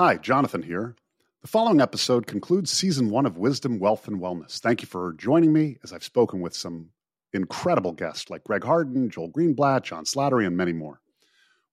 Hi, 0.00 0.16
Jonathan 0.16 0.62
here. 0.62 0.96
The 1.42 1.48
following 1.48 1.82
episode 1.82 2.26
concludes 2.26 2.70
season 2.70 3.10
one 3.10 3.26
of 3.26 3.36
Wisdom, 3.36 3.78
Wealth, 3.78 4.08
and 4.08 4.18
Wellness. 4.18 4.58
Thank 4.58 4.80
you 4.80 4.88
for 4.88 5.12
joining 5.12 5.52
me 5.52 5.76
as 5.84 5.92
I've 5.92 6.02
spoken 6.02 6.40
with 6.40 6.56
some 6.56 6.88
incredible 7.34 7.92
guests 7.92 8.30
like 8.30 8.44
Greg 8.44 8.64
Harden, 8.64 9.10
Joel 9.10 9.30
Greenblatt, 9.30 9.82
John 9.82 10.06
Slattery, 10.06 10.46
and 10.46 10.56
many 10.56 10.72
more. 10.72 11.02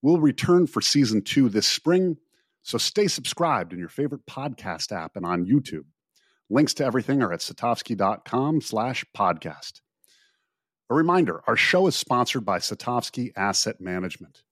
We'll 0.01 0.19
return 0.19 0.67
for 0.67 0.81
season 0.81 1.21
two 1.21 1.47
this 1.47 1.67
spring, 1.67 2.17
so 2.63 2.77
stay 2.77 3.07
subscribed 3.07 3.71
in 3.71 3.79
your 3.79 3.87
favorite 3.87 4.25
podcast 4.25 4.91
app 4.91 5.15
and 5.15 5.25
on 5.25 5.45
YouTube. 5.45 5.85
Links 6.49 6.73
to 6.73 6.83
everything 6.83 7.21
are 7.21 7.31
at 7.31 7.39
satovsky.com 7.39 8.59
slash 8.59 9.05
podcast. 9.15 9.79
A 10.89 10.93
reminder, 10.93 11.43
our 11.47 11.55
show 11.55 11.87
is 11.87 11.95
sponsored 11.95 12.43
by 12.43 12.59
Satovsky 12.59 13.31
Asset 13.37 13.79
Management, 13.79 14.43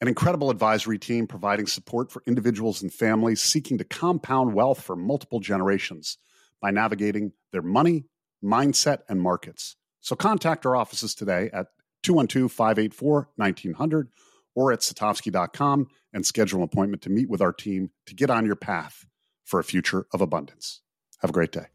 an 0.00 0.08
incredible 0.08 0.50
advisory 0.50 0.98
team 0.98 1.26
providing 1.26 1.66
support 1.66 2.10
for 2.10 2.22
individuals 2.26 2.82
and 2.82 2.92
families 2.92 3.40
seeking 3.40 3.78
to 3.78 3.84
compound 3.84 4.54
wealth 4.54 4.82
for 4.82 4.96
multiple 4.96 5.40
generations 5.40 6.18
by 6.60 6.70
navigating 6.70 7.32
their 7.52 7.62
money, 7.62 8.04
mindset, 8.42 9.00
and 9.08 9.20
markets. 9.20 9.76
So 10.00 10.16
contact 10.16 10.66
our 10.66 10.76
offices 10.76 11.14
today 11.14 11.50
at 11.52 11.68
212 12.02 12.50
584 12.52 13.30
1900 13.36 14.08
or 14.54 14.72
at 14.72 14.80
satovsky.com 14.80 15.88
and 16.12 16.26
schedule 16.26 16.60
an 16.60 16.64
appointment 16.64 17.02
to 17.02 17.10
meet 17.10 17.28
with 17.28 17.40
our 17.40 17.52
team 17.52 17.90
to 18.06 18.14
get 18.14 18.30
on 18.30 18.46
your 18.46 18.56
path 18.56 19.06
for 19.44 19.58
a 19.58 19.64
future 19.64 20.06
of 20.12 20.20
abundance. 20.20 20.80
Have 21.20 21.30
a 21.30 21.32
great 21.32 21.52
day. 21.52 21.66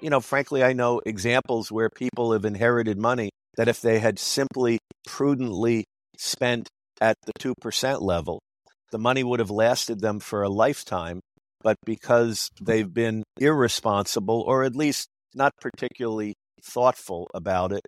You 0.00 0.10
know, 0.10 0.20
frankly, 0.20 0.62
I 0.62 0.72
know 0.72 1.00
examples 1.04 1.72
where 1.72 1.90
people 1.90 2.32
have 2.32 2.44
inherited 2.44 2.98
money 2.98 3.30
that 3.58 3.68
if 3.68 3.80
they 3.82 3.98
had 3.98 4.18
simply 4.18 4.78
prudently 5.04 5.84
spent 6.16 6.68
at 7.00 7.16
the 7.26 7.32
2% 7.38 8.00
level, 8.00 8.40
the 8.92 8.98
money 8.98 9.22
would 9.22 9.40
have 9.40 9.50
lasted 9.50 10.00
them 10.00 10.20
for 10.20 10.42
a 10.42 10.48
lifetime. 10.48 11.20
But 11.60 11.76
because 11.84 12.48
they've 12.62 12.92
been 12.92 13.24
irresponsible 13.38 14.44
or 14.46 14.62
at 14.62 14.76
least 14.76 15.08
not 15.34 15.52
particularly 15.60 16.34
thoughtful 16.64 17.26
about 17.34 17.72
it, 17.72 17.82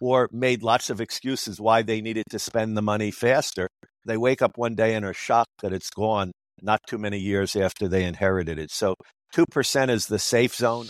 or 0.00 0.26
made 0.32 0.62
lots 0.62 0.88
of 0.88 1.02
excuses 1.02 1.60
why 1.60 1.82
they 1.82 2.00
needed 2.00 2.24
to 2.30 2.38
spend 2.38 2.74
the 2.74 2.82
money 2.82 3.10
faster, 3.10 3.68
they 4.06 4.16
wake 4.16 4.40
up 4.40 4.56
one 4.56 4.74
day 4.74 4.94
and 4.94 5.04
are 5.04 5.12
shocked 5.12 5.60
that 5.60 5.74
it's 5.74 5.90
gone 5.90 6.32
not 6.62 6.80
too 6.88 6.96
many 6.96 7.18
years 7.18 7.54
after 7.54 7.86
they 7.86 8.04
inherited 8.04 8.58
it. 8.58 8.70
So 8.70 8.94
2% 9.34 9.90
is 9.90 10.06
the 10.06 10.18
safe 10.18 10.54
zone. 10.54 10.86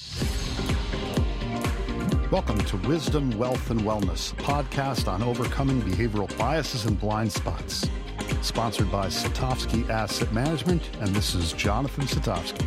Welcome 2.31 2.61
to 2.61 2.77
Wisdom, 2.87 3.37
Wealth, 3.37 3.73
and 3.73 3.81
Wellness, 3.81 4.33
podcast 4.37 5.09
on 5.09 5.21
overcoming 5.21 5.83
behavioral 5.83 6.39
biases 6.39 6.85
and 6.85 6.97
blind 6.97 7.33
spots. 7.33 7.91
Sponsored 8.41 8.89
by 8.89 9.09
Satovsky 9.09 9.89
Asset 9.91 10.33
Management, 10.33 10.89
and 11.01 11.09
this 11.09 11.35
is 11.35 11.53
Jonathan 11.55 12.05
Satovsky. 12.05 12.65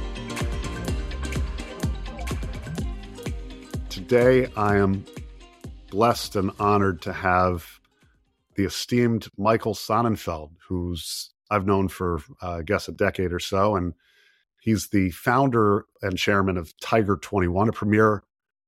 Today, 3.87 4.51
I 4.57 4.75
am 4.75 5.05
blessed 5.89 6.35
and 6.35 6.51
honored 6.59 7.01
to 7.03 7.13
have 7.13 7.79
the 8.55 8.65
esteemed 8.65 9.29
Michael 9.37 9.75
Sonnenfeldt, 9.75 10.51
who's 10.67 11.29
I've 11.49 11.65
known 11.65 11.87
for, 11.87 12.19
uh, 12.41 12.57
I 12.57 12.61
guess, 12.63 12.89
a 12.89 12.91
decade 12.91 13.31
or 13.31 13.39
so. 13.39 13.77
And 13.77 13.93
he's 14.59 14.89
the 14.89 15.11
founder 15.11 15.85
and 16.01 16.17
chairman 16.17 16.57
of 16.57 16.77
Tiger 16.81 17.15
21, 17.15 17.69
a 17.69 17.71
premier, 17.71 18.23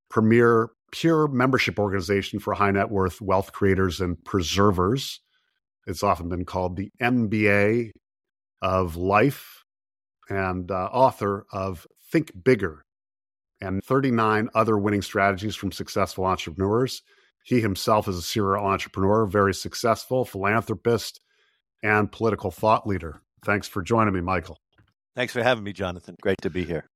premier 0.07 0.71
peer 0.95 1.27
membership 1.27 1.77
organization 1.77 2.39
for 2.39 2.53
high 2.53 2.71
net 2.71 2.89
worth 2.89 3.19
wealth 3.21 3.51
creators 3.51 3.99
and 3.99 4.23
preservers. 4.23 5.19
It's 5.85 6.03
often 6.03 6.29
been 6.29 6.45
called 6.45 6.77
the 6.77 6.91
MBA 7.01 7.91
of 8.61 8.95
life 8.95 9.63
and 10.29 10.71
uh, 10.71 10.89
author 10.91 11.45
of 11.51 11.85
Think 12.11 12.31
Bigger 12.43 12.85
and 13.61 13.83
39 13.83 14.49
other 14.55 14.77
winning 14.77 15.01
strategies 15.01 15.55
from 15.55 15.71
successful 15.71 16.25
entrepreneurs. 16.25 17.01
He 17.43 17.61
himself 17.61 18.07
is 18.07 18.17
a 18.17 18.21
serial 18.21 18.65
entrepreneur, 18.65 19.25
very 19.25 19.53
successful 19.53 20.25
philanthropist, 20.25 21.19
and 21.83 22.11
political 22.11 22.51
thought 22.51 22.87
leader. 22.87 23.21
Thanks 23.43 23.67
for 23.67 23.83
joining 23.83 24.13
me, 24.13 24.21
Michael. 24.21 24.57
Thanks 25.15 25.33
for 25.33 25.43
having 25.43 25.63
me, 25.63 25.73
Jonathan. 25.73 26.15
Great 26.21 26.41
to 26.41 26.49
be 26.49 26.63
here. 26.63 26.87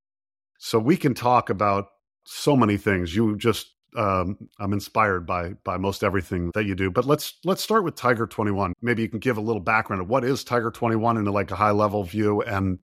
So 0.58 0.80
we 0.80 0.98
can 0.98 1.14
talk 1.14 1.50
about 1.50 1.88
so 2.24 2.56
many 2.56 2.78
things. 2.78 3.16
You 3.16 3.38
just 3.38 3.76
um, 3.96 4.38
I'm 4.60 4.74
inspired 4.74 5.26
by 5.26 5.54
by 5.64 5.78
most 5.78 6.04
everything 6.04 6.52
that 6.54 6.66
you 6.66 6.76
do. 6.76 6.92
But 6.92 7.06
let's 7.06 7.36
let's 7.44 7.62
start 7.62 7.84
with 7.84 7.96
Tiger 7.96 8.28
21. 8.28 8.74
Maybe 8.82 9.02
you 9.02 9.10
can 9.10 9.20
give 9.20 9.38
a 9.38 9.42
little 9.42 9.62
background 9.62 10.02
of 10.02 10.10
what 10.10 10.24
is 10.24 10.44
Tiger 10.44 10.72
21 10.72 11.18
in 11.18 11.26
like 11.26 11.52
a 11.52 11.56
high 11.56 11.72
level 11.72 12.04
view, 12.04 12.42
and 12.42 12.80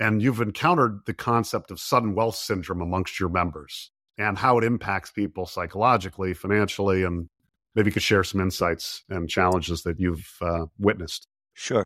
and 0.00 0.22
you've 0.22 0.40
encountered 0.40 1.00
the 1.06 1.14
concept 1.14 1.70
of 1.70 1.80
sudden 1.80 2.14
wealth 2.14 2.36
syndrome 2.36 2.80
amongst 2.80 3.18
your 3.18 3.28
members 3.28 3.90
and 4.16 4.36
how 4.36 4.58
it 4.58 4.64
impacts 4.64 5.10
people 5.10 5.46
psychologically, 5.46 6.34
financially, 6.34 7.04
and 7.04 7.28
maybe 7.74 7.88
you 7.88 7.92
could 7.92 8.02
share 8.02 8.24
some 8.24 8.40
insights 8.40 9.04
and 9.08 9.28
challenges 9.28 9.82
that 9.82 9.98
you've 10.00 10.36
uh, 10.40 10.66
witnessed. 10.78 11.26
Sure. 11.54 11.84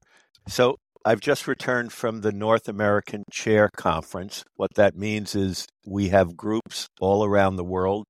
So 0.49 0.77
I've 1.05 1.21
just 1.21 1.49
returned 1.49 1.93
from 1.93 2.21
the 2.21 2.33
North 2.33 2.69
American 2.69 3.25
Chair 3.31 3.69
Conference. 3.77 4.45
What 4.55 4.75
that 4.75 4.97
means 4.97 5.35
is 5.35 5.67
we 5.85 6.09
have 6.09 6.37
groups 6.37 6.89
all 7.01 7.25
around 7.25 7.57
the 7.57 7.65
world 7.65 8.05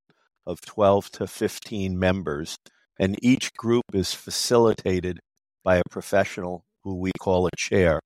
of 0.47 0.61
12 0.63 1.11
to 1.13 1.27
15 1.27 1.99
members, 1.99 2.57
and 2.99 3.19
each 3.23 3.53
group 3.55 3.85
is 3.93 4.15
facilitated 4.15 5.21
by 5.65 5.77
a 5.77 5.83
professional 5.91 6.65
who 6.85 6.97
we 6.97 7.13
call 7.21 7.47
a 7.47 7.57
chair. 7.57 8.01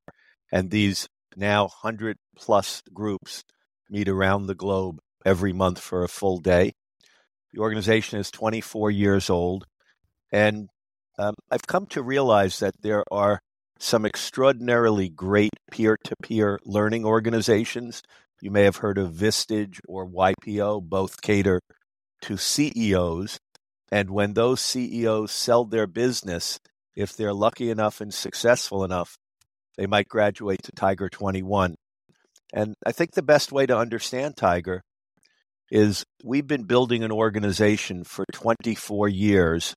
And 0.53 0.71
these 0.71 1.09
now 1.37 1.63
100 1.65 2.17
plus 2.37 2.83
groups 2.93 3.43
meet 3.91 4.09
around 4.09 4.47
the 4.47 4.55
globe 4.55 4.99
every 5.25 5.53
month 5.53 5.81
for 5.81 6.03
a 6.03 6.09
full 6.09 6.39
day. 6.39 6.73
The 7.53 7.61
organization 7.61 8.19
is 8.19 8.31
24 8.31 8.91
years 8.91 9.31
old, 9.31 9.67
and 10.33 10.69
um, 11.19 11.35
I've 11.51 11.67
come 11.67 11.87
to 11.87 12.03
realize 12.03 12.59
that 12.59 12.75
there 12.83 13.03
are 13.11 13.41
some 13.79 14.05
extraordinarily 14.05 15.09
great 15.09 15.53
peer 15.71 15.97
to 16.05 16.15
peer 16.23 16.59
learning 16.65 17.05
organizations. 17.05 18.03
You 18.41 18.51
may 18.51 18.65
have 18.65 18.77
heard 18.77 18.99
of 18.99 19.13
Vistage 19.13 19.81
or 19.89 20.07
YPO, 20.07 20.83
both 20.83 21.21
cater 21.23 21.61
to 22.27 22.37
CEOs. 22.37 23.39
And 23.93 24.11
when 24.11 24.35
those 24.35 24.61
CEOs 24.61 25.31
sell 25.31 25.65
their 25.65 25.87
business, 25.87 26.59
if 26.97 27.17
they're 27.17 27.35
lucky 27.35 27.71
enough 27.71 28.01
and 28.01 28.13
successful 28.13 28.83
enough, 28.83 29.17
they 29.77 29.87
might 29.87 30.09
graduate 30.09 30.61
to 30.65 30.73
Tiger 30.73 31.09
21. 31.09 31.77
And 32.53 32.75
I 32.85 32.93
think 32.93 33.13
the 33.13 33.23
best 33.23 33.53
way 33.53 33.67
to 33.67 33.79
understand 33.79 34.37
Tiger 34.37 34.83
is 35.71 36.05
we've 36.25 36.47
been 36.47 36.65
building 36.65 37.05
an 37.05 37.13
organization 37.13 38.03
for 38.03 38.25
24 38.33 39.09
years 39.09 39.75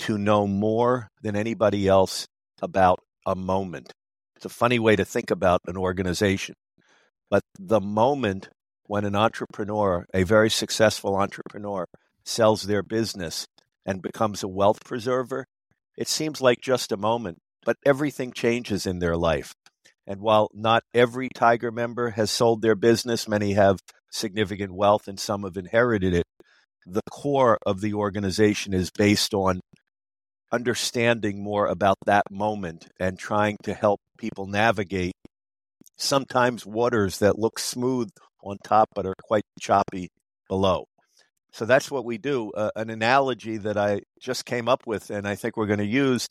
to 0.00 0.18
know 0.18 0.46
more 0.46 1.08
than 1.22 1.34
anybody 1.34 1.88
else 1.88 2.26
about 2.62 3.00
a 3.26 3.34
moment. 3.34 3.92
It's 4.36 4.44
a 4.44 4.48
funny 4.48 4.78
way 4.78 4.94
to 4.96 5.04
think 5.04 5.30
about 5.30 5.60
an 5.66 5.76
organization. 5.76 6.54
But 7.28 7.42
the 7.58 7.80
moment 7.80 8.48
when 8.90 9.04
an 9.04 9.14
entrepreneur, 9.14 10.04
a 10.12 10.24
very 10.24 10.50
successful 10.50 11.14
entrepreneur, 11.14 11.86
sells 12.24 12.64
their 12.64 12.82
business 12.82 13.46
and 13.86 14.02
becomes 14.02 14.42
a 14.42 14.48
wealth 14.48 14.84
preserver, 14.84 15.46
it 15.96 16.08
seems 16.08 16.40
like 16.40 16.60
just 16.60 16.90
a 16.90 16.96
moment, 16.96 17.38
but 17.64 17.76
everything 17.86 18.32
changes 18.32 18.86
in 18.86 18.98
their 18.98 19.16
life. 19.16 19.54
And 20.08 20.20
while 20.20 20.48
not 20.52 20.82
every 20.92 21.28
Tiger 21.32 21.70
member 21.70 22.10
has 22.10 22.32
sold 22.32 22.62
their 22.62 22.74
business, 22.74 23.28
many 23.28 23.52
have 23.52 23.78
significant 24.10 24.72
wealth 24.72 25.06
and 25.06 25.20
some 25.20 25.44
have 25.44 25.56
inherited 25.56 26.12
it. 26.12 26.24
The 26.84 27.02
core 27.12 27.58
of 27.64 27.80
the 27.82 27.94
organization 27.94 28.74
is 28.74 28.90
based 28.90 29.34
on 29.34 29.60
understanding 30.50 31.44
more 31.44 31.68
about 31.68 31.98
that 32.06 32.24
moment 32.28 32.88
and 32.98 33.16
trying 33.16 33.56
to 33.62 33.72
help 33.72 34.00
people 34.18 34.48
navigate 34.48 35.12
sometimes 35.96 36.66
waters 36.66 37.20
that 37.20 37.38
look 37.38 37.60
smooth 37.60 38.10
on 38.42 38.58
top 38.64 38.88
but 38.94 39.06
are 39.06 39.14
quite 39.22 39.44
choppy 39.60 40.08
below. 40.48 40.86
So 41.52 41.64
that's 41.64 41.90
what 41.90 42.04
we 42.04 42.18
do. 42.18 42.52
Uh, 42.52 42.70
an 42.76 42.90
analogy 42.90 43.56
that 43.58 43.76
I 43.76 44.00
just 44.20 44.44
came 44.44 44.68
up 44.68 44.86
with 44.86 45.10
and 45.10 45.26
I 45.26 45.34
think 45.34 45.56
we're 45.56 45.66
going 45.66 45.78
to 45.80 45.86
use. 45.86 46.28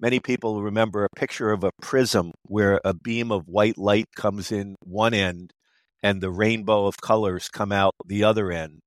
Many 0.00 0.20
people 0.20 0.62
remember 0.62 1.04
a 1.04 1.16
picture 1.16 1.50
of 1.50 1.64
a 1.64 1.72
prism 1.82 2.32
where 2.44 2.80
a 2.84 2.94
beam 2.94 3.30
of 3.30 3.46
white 3.46 3.76
light 3.76 4.06
comes 4.16 4.50
in 4.50 4.76
one 4.84 5.12
end 5.12 5.52
and 6.02 6.20
the 6.20 6.30
rainbow 6.30 6.86
of 6.86 6.96
colors 7.02 7.48
come 7.48 7.72
out 7.72 7.94
the 8.06 8.24
other 8.24 8.50
end. 8.50 8.80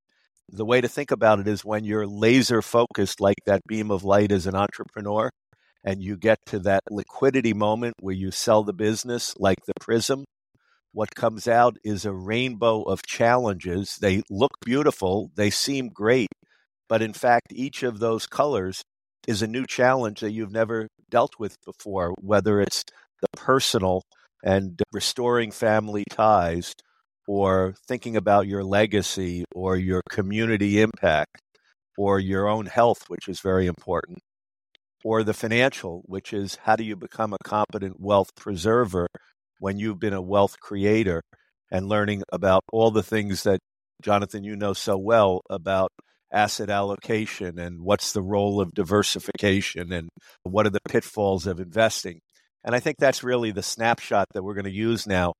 The 0.50 0.66
way 0.66 0.82
to 0.82 0.88
think 0.88 1.12
about 1.12 1.40
it 1.40 1.48
is 1.48 1.64
when 1.64 1.84
you're 1.84 2.08
laser 2.08 2.62
focused, 2.62 3.22
like 3.22 3.38
that 3.46 3.62
beam 3.68 3.92
of 3.92 4.04
light 4.04 4.32
as 4.32 4.48
an 4.48 4.56
entrepreneur, 4.56 5.30
and 5.84 6.02
you 6.02 6.18
get 6.18 6.40
to 6.48 6.60
that 6.60 6.84
liquidity 6.90 7.54
moment 7.54 7.96
where 8.00 8.16
you 8.16 8.32
sell 8.32 8.64
the 8.64 8.74
business, 8.74 9.36
like 9.38 9.66
the 9.66 9.74
prism, 9.80 10.26
what 10.94 11.16
comes 11.16 11.48
out 11.48 11.78
is 11.84 12.06
a 12.06 12.14
rainbow 12.14 12.84
of 12.84 13.06
challenges. 13.06 13.98
They 14.00 14.22
look 14.30 14.52
beautiful, 14.64 15.32
they 15.36 15.50
seem 15.50 15.90
great, 15.90 16.30
but 16.88 17.02
in 17.02 17.14
fact, 17.14 17.48
each 17.52 17.84
of 17.84 18.00
those 18.00 18.28
colors 18.28 18.84
is 19.28 19.42
a 19.42 19.48
new 19.48 19.66
challenge 19.66 20.20
that 20.20 20.32
you've 20.32 20.52
never 20.52 20.88
dealt 21.10 21.34
with 21.40 21.58
before, 21.66 22.14
whether 22.22 22.62
it's 22.62 22.84
the 23.22 23.28
personal 23.36 24.04
and 24.44 24.82
restoring 24.92 25.52
family 25.52 26.04
ties, 26.10 26.74
or 27.28 27.74
thinking 27.88 28.16
about 28.18 28.48
your 28.48 28.64
legacy 28.64 29.46
or 29.56 29.78
your 29.78 30.02
community 30.10 30.82
impact, 30.82 31.40
or 31.98 32.20
your 32.20 32.48
own 32.48 32.66
health, 32.66 33.06
which 33.08 33.28
is 33.28 33.40
very 33.40 33.66
important, 33.66 34.20
or 35.04 35.24
the 35.24 35.34
financial, 35.34 36.04
which 36.06 36.34
is 36.34 36.58
how 36.64 36.76
do 36.76 36.84
you 36.84 36.96
become 36.96 37.34
a 37.34 37.38
competent 37.44 38.00
wealth 38.00 38.36
preserver 38.36 39.08
when 39.64 39.80
you've 39.80 39.98
been 39.98 40.14
a 40.14 40.22
wealth 40.22 40.60
creator 40.60 41.22
and 41.72 41.88
learning 41.88 42.22
about 42.34 42.62
all 42.74 42.92
the 42.92 43.02
things 43.02 43.44
that 43.44 43.62
Jonathan, 44.02 44.44
you 44.44 44.58
know 44.58 44.74
so 44.74 44.98
well 44.98 45.40
about 45.50 45.90
asset 46.34 46.70
allocation 46.70 47.58
and 47.58 47.82
what's 47.82 48.12
the 48.12 48.22
role 48.22 48.60
of 48.60 48.74
diversification 48.74 49.94
and 49.94 50.10
what 50.44 50.68
are 50.68 50.70
the 50.70 50.82
pitfalls 50.90 51.48
of 51.48 51.62
investing. 51.62 52.20
And 52.66 52.76
I 52.76 52.82
think 52.82 52.98
that's 53.00 53.24
really 53.24 53.52
the 53.52 53.64
snapshot 53.64 54.28
that 54.34 54.44
we're 54.44 54.54
going 54.54 54.66
to 54.66 54.70
use 54.70 55.08
now 55.08 55.32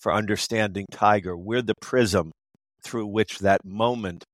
for 0.00 0.10
understanding 0.10 0.86
Tiger. 0.90 1.36
We're 1.36 1.60
the 1.60 1.74
prism 1.82 2.32
through 2.82 3.08
which 3.08 3.40
that 3.40 3.60
moment 3.62 4.24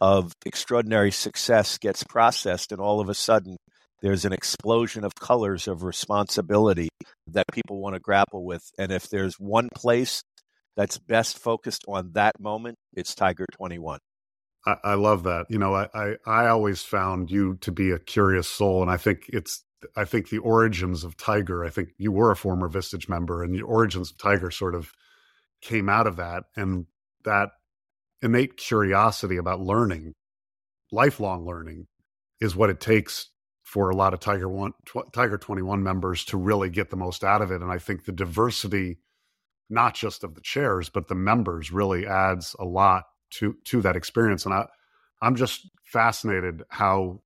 of 0.00 0.32
extraordinary 0.46 1.10
success 1.10 1.76
gets 1.76 2.02
processed, 2.02 2.72
and 2.72 2.80
all 2.80 3.00
of 3.00 3.10
a 3.10 3.14
sudden, 3.14 3.58
there's 4.02 4.24
an 4.24 4.32
explosion 4.32 5.04
of 5.04 5.14
colors 5.14 5.68
of 5.68 5.82
responsibility 5.82 6.88
that 7.28 7.46
people 7.52 7.80
want 7.80 7.94
to 7.94 8.00
grapple 8.00 8.44
with. 8.44 8.70
And 8.78 8.92
if 8.92 9.08
there's 9.08 9.38
one 9.38 9.68
place 9.74 10.22
that's 10.76 10.98
best 10.98 11.38
focused 11.38 11.84
on 11.88 12.12
that 12.12 12.38
moment, 12.38 12.76
it's 12.94 13.14
Tiger 13.14 13.46
21. 13.52 14.00
I, 14.66 14.76
I 14.84 14.94
love 14.94 15.22
that. 15.24 15.46
You 15.48 15.58
know, 15.58 15.74
I, 15.74 15.88
I, 15.94 16.16
I 16.26 16.48
always 16.48 16.82
found 16.82 17.30
you 17.30 17.56
to 17.62 17.72
be 17.72 17.90
a 17.90 17.98
curious 17.98 18.48
soul, 18.48 18.82
and 18.82 18.90
I 18.90 18.96
think 18.96 19.24
it's 19.28 19.62
I 19.94 20.04
think 20.04 20.28
the 20.28 20.38
origins 20.38 21.04
of 21.04 21.16
Tiger. 21.16 21.64
I 21.64 21.70
think 21.70 21.90
you 21.98 22.10
were 22.10 22.30
a 22.30 22.36
former 22.36 22.68
Vistage 22.68 23.08
member, 23.08 23.42
and 23.42 23.54
the 23.54 23.62
origins 23.62 24.10
of 24.10 24.18
Tiger 24.18 24.50
sort 24.50 24.74
of 24.74 24.92
came 25.62 25.88
out 25.88 26.06
of 26.06 26.16
that, 26.16 26.44
and 26.56 26.86
that 27.24 27.50
innate 28.22 28.56
curiosity 28.56 29.36
about 29.36 29.60
learning, 29.60 30.14
lifelong 30.90 31.46
learning, 31.46 31.86
is 32.40 32.56
what 32.56 32.70
it 32.70 32.80
takes 32.80 33.30
for 33.66 33.90
a 33.90 33.96
lot 33.96 34.14
of 34.14 34.20
Tiger 34.20 34.48
One, 34.48 34.74
tw- 34.84 35.12
Tiger 35.12 35.36
Twenty 35.36 35.60
One 35.60 35.82
members 35.82 36.24
to 36.26 36.36
really 36.36 36.70
get 36.70 36.90
the 36.90 36.96
most 36.96 37.24
out 37.24 37.42
of 37.42 37.50
it. 37.50 37.62
And 37.62 37.72
I 37.72 37.78
think 37.78 38.04
the 38.04 38.12
diversity, 38.12 38.98
not 39.68 39.96
just 39.96 40.22
of 40.22 40.36
the 40.36 40.40
chairs, 40.40 40.88
but 40.88 41.08
the 41.08 41.16
members, 41.16 41.72
really 41.72 42.06
adds 42.06 42.54
a 42.60 42.64
lot 42.64 43.06
to 43.32 43.56
to 43.64 43.82
that 43.82 43.96
experience. 43.96 44.46
And 44.46 44.54
I, 44.54 44.68
I'm 45.20 45.34
just 45.34 45.68
fascinated 45.82 46.62
how 46.68 47.22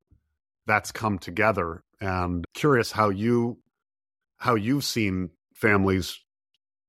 that's 0.67 0.91
come 0.91 1.19
together, 1.19 1.85
and 2.01 2.47
curious 2.55 2.91
how 2.91 3.11
you 3.11 3.59
how 4.39 4.55
you've 4.55 4.85
seen 4.85 5.29
families 5.55 6.19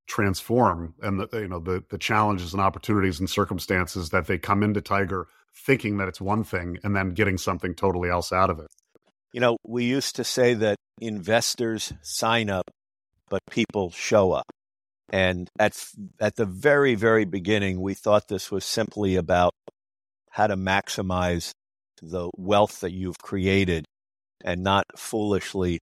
transform 0.08 0.96
and 1.02 1.20
the 1.20 1.28
you 1.34 1.48
know 1.50 1.60
the 1.60 1.84
the 1.90 1.98
challenges 1.98 2.54
and 2.54 2.62
opportunities 2.62 3.20
and 3.20 3.30
circumstances 3.30 4.12
that 4.12 4.28
they 4.28 4.38
come 4.38 4.64
into 4.64 4.80
Tiger 4.80 5.28
thinking 5.54 5.98
that 5.98 6.08
it's 6.08 6.22
one 6.22 6.46
thing 6.46 6.78
and 6.86 6.96
then 6.96 7.10
getting 7.10 7.38
something 7.38 7.76
totally 7.76 8.10
else 8.10 8.32
out 8.32 8.50
of 8.50 8.60
it. 8.60 8.68
You 9.34 9.40
know, 9.40 9.58
we 9.66 9.86
used 9.86 10.16
to 10.18 10.24
say 10.24 10.54
that 10.56 10.78
investors 11.00 11.94
sign 12.02 12.50
up, 12.50 12.70
but 13.30 13.42
people 13.50 13.92
show 13.92 14.34
up. 14.34 14.52
And 15.10 15.50
at 15.60 15.74
at 16.20 16.36
the 16.36 16.46
very 16.46 16.96
very 16.96 17.26
beginning, 17.26 17.82
we 17.82 17.94
thought 17.94 18.28
this 18.28 18.50
was 18.50 18.64
simply 18.64 19.16
about 19.16 19.54
how 20.32 20.48
to 20.48 20.56
maximize 20.56 21.52
the 22.02 22.30
wealth 22.38 22.80
that 22.80 22.94
you've 22.94 23.18
created, 23.20 23.86
and 24.44 24.64
not 24.64 24.86
foolishly 24.98 25.80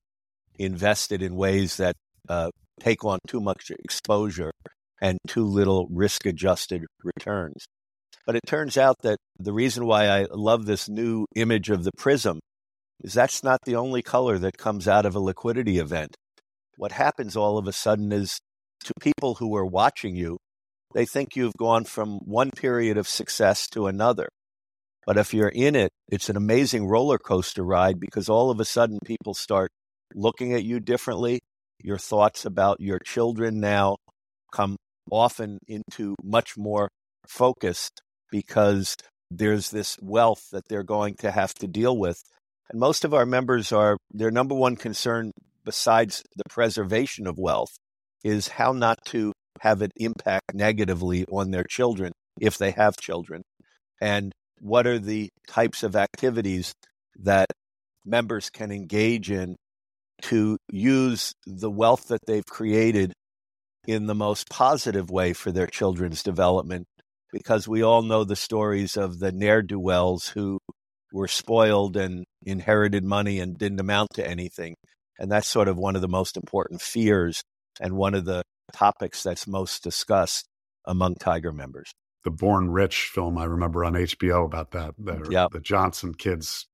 invested 0.58 1.22
in 1.22 1.34
ways 1.34 1.76
that 1.76 1.96
uh, 2.28 2.50
take 2.80 3.04
on 3.04 3.18
too 3.26 3.40
much 3.40 3.70
exposure 3.70 4.52
and 5.00 5.18
too 5.26 5.44
little 5.44 5.88
risk 5.90 6.26
adjusted 6.26 6.84
returns. 7.02 7.64
But 8.26 8.36
it 8.36 8.42
turns 8.46 8.76
out 8.76 8.96
that 9.02 9.18
the 9.38 9.52
reason 9.52 9.86
why 9.86 10.08
I 10.08 10.26
love 10.30 10.66
this 10.66 10.88
new 10.88 11.26
image 11.34 11.70
of 11.70 11.84
the 11.84 11.92
prism 11.96 12.40
is 13.02 13.12
that's 13.12 13.42
not 13.42 13.60
the 13.64 13.76
only 13.76 14.02
color 14.02 14.38
that 14.38 14.58
comes 14.58 14.86
out 14.86 15.06
of 15.06 15.14
a 15.14 15.20
liquidity 15.20 15.78
event. 15.78 16.16
What 16.76 16.92
happens 16.92 17.36
all 17.36 17.58
of 17.58 17.66
a 17.66 17.72
sudden 17.72 18.12
is 18.12 18.40
to 18.84 18.92
people 19.00 19.34
who 19.36 19.54
are 19.56 19.66
watching 19.66 20.16
you, 20.16 20.38
they 20.94 21.06
think 21.06 21.36
you've 21.36 21.56
gone 21.58 21.84
from 21.84 22.18
one 22.24 22.50
period 22.50 22.96
of 22.96 23.06
success 23.06 23.68
to 23.68 23.86
another. 23.86 24.28
But 25.06 25.16
if 25.16 25.32
you're 25.32 25.48
in 25.48 25.74
it, 25.74 25.90
it's 26.10 26.28
an 26.28 26.36
amazing 26.36 26.86
roller 26.86 27.18
coaster 27.18 27.62
ride 27.62 28.00
because 28.00 28.28
all 28.28 28.50
of 28.50 28.60
a 28.60 28.64
sudden 28.64 28.98
people 29.04 29.34
start 29.34 29.70
looking 30.14 30.52
at 30.52 30.64
you 30.64 30.80
differently. 30.80 31.40
Your 31.82 31.98
thoughts 31.98 32.44
about 32.44 32.80
your 32.80 32.98
children 32.98 33.60
now 33.60 33.96
come 34.52 34.76
often 35.10 35.58
into 35.66 36.14
much 36.22 36.56
more 36.56 36.88
focus 37.26 37.90
because 38.30 38.96
there's 39.30 39.70
this 39.70 39.96
wealth 40.02 40.48
that 40.52 40.68
they're 40.68 40.82
going 40.82 41.14
to 41.20 41.30
have 41.30 41.54
to 41.54 41.66
deal 41.66 41.96
with. 41.96 42.22
And 42.70 42.78
most 42.78 43.04
of 43.04 43.12
our 43.12 43.26
members 43.26 43.72
are, 43.72 43.96
their 44.12 44.30
number 44.30 44.54
one 44.54 44.76
concern, 44.76 45.32
besides 45.64 46.22
the 46.36 46.44
preservation 46.48 47.26
of 47.26 47.36
wealth, 47.36 47.76
is 48.22 48.48
how 48.48 48.72
not 48.72 48.98
to 49.06 49.32
have 49.60 49.82
it 49.82 49.92
impact 49.96 50.54
negatively 50.54 51.26
on 51.26 51.50
their 51.50 51.64
children 51.64 52.12
if 52.40 52.58
they 52.58 52.70
have 52.70 52.96
children. 52.96 53.42
And 54.00 54.32
what 54.60 54.86
are 54.86 54.98
the 54.98 55.30
types 55.48 55.82
of 55.82 55.96
activities 55.96 56.72
that 57.16 57.48
members 58.04 58.50
can 58.50 58.70
engage 58.70 59.30
in 59.30 59.56
to 60.22 60.56
use 60.70 61.32
the 61.46 61.70
wealth 61.70 62.08
that 62.08 62.20
they've 62.26 62.46
created 62.46 63.12
in 63.86 64.06
the 64.06 64.14
most 64.14 64.48
positive 64.48 65.10
way 65.10 65.32
for 65.32 65.50
their 65.50 65.66
children's 65.66 66.22
development 66.22 66.86
because 67.32 67.66
we 67.66 67.82
all 67.82 68.02
know 68.02 68.24
the 68.24 68.36
stories 68.36 68.96
of 68.96 69.18
the 69.18 69.32
ne'er 69.32 69.62
do 69.62 69.78
wells 69.78 70.28
who 70.28 70.58
were 71.12 71.28
spoiled 71.28 71.96
and 71.96 72.24
inherited 72.44 73.04
money 73.04 73.40
and 73.40 73.58
didn't 73.58 73.80
amount 73.80 74.08
to 74.14 74.26
anything. 74.26 74.74
And 75.18 75.30
that's 75.30 75.48
sort 75.48 75.68
of 75.68 75.76
one 75.76 75.96
of 75.96 76.02
the 76.02 76.08
most 76.08 76.36
important 76.36 76.80
fears 76.80 77.42
and 77.80 77.94
one 77.94 78.14
of 78.14 78.24
the 78.24 78.42
topics 78.72 79.22
that's 79.22 79.46
most 79.46 79.82
discussed 79.82 80.46
among 80.86 81.16
Tiger 81.16 81.52
members. 81.52 81.92
The 82.24 82.30
Born 82.30 82.70
Rich 82.70 83.10
film 83.14 83.38
I 83.38 83.44
remember 83.44 83.84
on 83.84 83.94
HBO 83.94 84.44
about 84.44 84.72
that. 84.72 84.94
The, 84.98 85.26
yep. 85.30 85.50
the 85.52 85.60
Johnson 85.60 86.14
kids, 86.14 86.66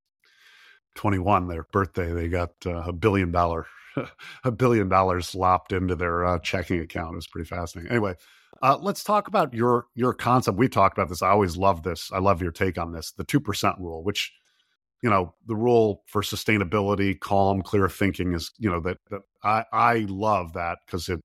21, 0.97 1.49
their 1.49 1.65
birthday, 1.73 2.13
they 2.13 2.29
got 2.29 2.51
uh, 2.65 2.83
a 2.87 2.93
billion 2.93 3.31
dollar 3.31 3.67
a 4.45 4.51
billion 4.51 4.89
dollars 4.89 5.35
lopped 5.35 5.73
into 5.73 5.97
their 5.97 6.25
uh, 6.25 6.39
checking 6.39 6.81
account. 6.81 7.13
It 7.13 7.17
was 7.17 7.27
pretty 7.27 7.49
fascinating. 7.49 7.91
Anyway, 7.91 8.15
uh, 8.63 8.79
let's 8.81 9.05
talk 9.05 9.29
about 9.29 9.55
your 9.55 9.87
your 9.95 10.15
concept. 10.15 10.59
We've 10.59 10.71
talked 10.71 10.97
about 10.97 11.09
this. 11.09 11.23
I 11.23 11.29
always 11.29 11.57
love 11.57 11.83
this. 11.83 12.11
I 12.13 12.19
love 12.19 12.43
your 12.43 12.53
take 12.53 12.79
on 12.79 12.93
this. 12.93 13.13
The 13.13 13.25
two 13.25 13.41
percent 13.41 13.77
rule, 13.79 14.03
which 14.03 14.33
you 15.03 15.11
know, 15.11 15.35
the 15.47 15.57
rule 15.57 16.03
for 16.07 16.23
sustainability, 16.23 17.19
calm, 17.19 17.63
clear 17.63 17.89
thinking 17.89 18.33
is 18.35 18.51
you 18.59 18.71
know 18.71 18.81
that, 18.81 18.99
that 19.11 19.23
I 19.45 19.65
I 19.73 19.95
love 20.09 20.55
that 20.55 20.79
because 20.87 21.09
it 21.09 21.21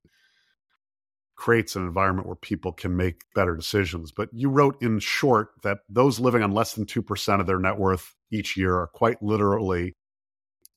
creates 1.35 1.75
an 1.75 1.83
environment 1.83 2.27
where 2.27 2.35
people 2.35 2.71
can 2.71 2.95
make 2.95 3.21
better 3.33 3.55
decisions. 3.55 4.11
But 4.11 4.29
you 4.31 4.49
wrote 4.49 4.79
in 4.79 4.99
short 4.99 5.49
that 5.63 5.79
those 5.89 6.19
living 6.19 6.43
on 6.43 6.51
less 6.51 6.73
than 6.73 6.85
2% 6.85 7.39
of 7.39 7.47
their 7.47 7.57
net 7.57 7.79
worth 7.79 8.13
each 8.31 8.55
year 8.55 8.75
are 8.75 8.85
quite 8.85 9.23
literally 9.23 9.95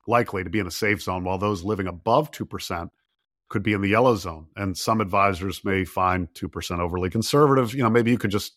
likely 0.07 0.43
to 0.43 0.49
be 0.49 0.61
in 0.61 0.67
a 0.67 0.71
safe 0.71 1.03
zone, 1.03 1.23
while 1.23 1.37
those 1.37 1.65
living 1.65 1.87
above 1.87 2.31
2% 2.31 2.89
could 3.49 3.63
be 3.63 3.73
in 3.73 3.81
the 3.81 3.89
yellow 3.89 4.17
zone. 4.17 4.49
And 4.57 4.77
some 4.77 5.01
advisors 5.01 5.65
may 5.65 5.85
find 5.85 6.29
2% 6.35 6.79
overly 6.79 7.11
conservative. 7.11 7.75
You 7.75 7.83
know, 7.83 7.91
maybe 7.91 8.11
you 8.11 8.19
could 8.19 8.31
just 8.31 8.53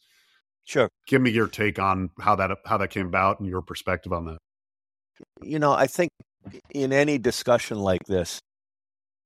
sure 0.65 0.89
give 1.07 1.21
me 1.21 1.31
your 1.31 1.47
take 1.47 1.79
on 1.79 2.09
how 2.19 2.35
that 2.35 2.51
how 2.65 2.77
that 2.77 2.89
came 2.89 3.07
about 3.07 3.39
and 3.39 3.47
your 3.47 3.61
perspective 3.61 4.11
on 4.11 4.25
that. 4.25 4.37
You 5.41 5.59
know, 5.59 5.71
I 5.71 5.87
think 5.87 6.11
in 6.73 6.93
any 6.93 7.17
discussion 7.17 7.79
like 7.79 8.03
this, 8.07 8.39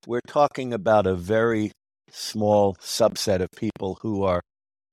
we're 0.08 0.22
talking 0.27 0.74
about 0.74 1.06
a 1.06 1.15
very 1.15 1.72
small 2.10 2.75
subset 2.75 3.41
of 3.41 3.50
people 3.56 3.98
who 4.01 4.24
are 4.24 4.41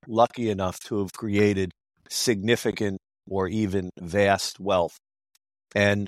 lucky 0.06 0.50
enough 0.50 0.78
to 0.80 1.00
have 1.00 1.12
created 1.12 1.70
significant 2.08 2.98
or 3.28 3.48
even 3.48 3.90
vast 4.00 4.58
wealth. 4.58 4.96
And 5.74 6.06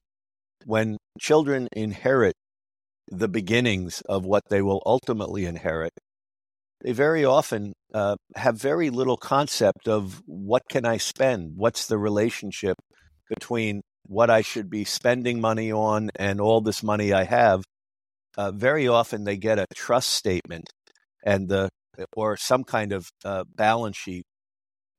when 0.65 0.97
children 1.19 1.69
inherit 1.73 2.35
the 3.11 3.29
beginnings 3.29 4.03
of 4.09 4.25
what 4.25 4.45
they 4.49 4.63
will 4.63 4.83
ultimately 4.87 5.45
inherit, 5.45 5.93
they 6.83 6.93
very 6.93 7.25
often 7.25 7.73
uh, 7.93 8.17
have 8.37 8.57
very 8.57 8.91
little 8.91 9.17
concept 9.17 9.89
of 9.89 10.23
what 10.27 10.63
can 10.69 10.87
I 10.87 10.97
spend? 10.97 11.53
What's 11.57 11.87
the 11.87 11.99
relationship 11.99 12.77
between 13.29 13.83
what 14.07 14.31
I 14.31 14.41
should 14.41 14.71
be 14.71 14.85
spending 14.85 15.41
money 15.41 15.71
on 15.73 16.11
and 16.17 16.41
all 16.41 16.61
this 16.61 16.83
money 16.83 17.13
I 17.13 17.25
have? 17.25 17.65
Uh, 18.39 18.53
very 18.53 18.89
often 18.89 19.25
they 19.25 19.37
get 19.37 19.59
a 19.59 19.67
trust 19.75 20.11
statement 20.11 20.71
and 21.25 21.49
the 21.49 21.69
or 22.17 22.37
some 22.37 22.65
kind 22.65 22.93
of 22.93 23.11
uh, 23.25 23.45
balance 23.55 23.97
sheet 23.97 24.25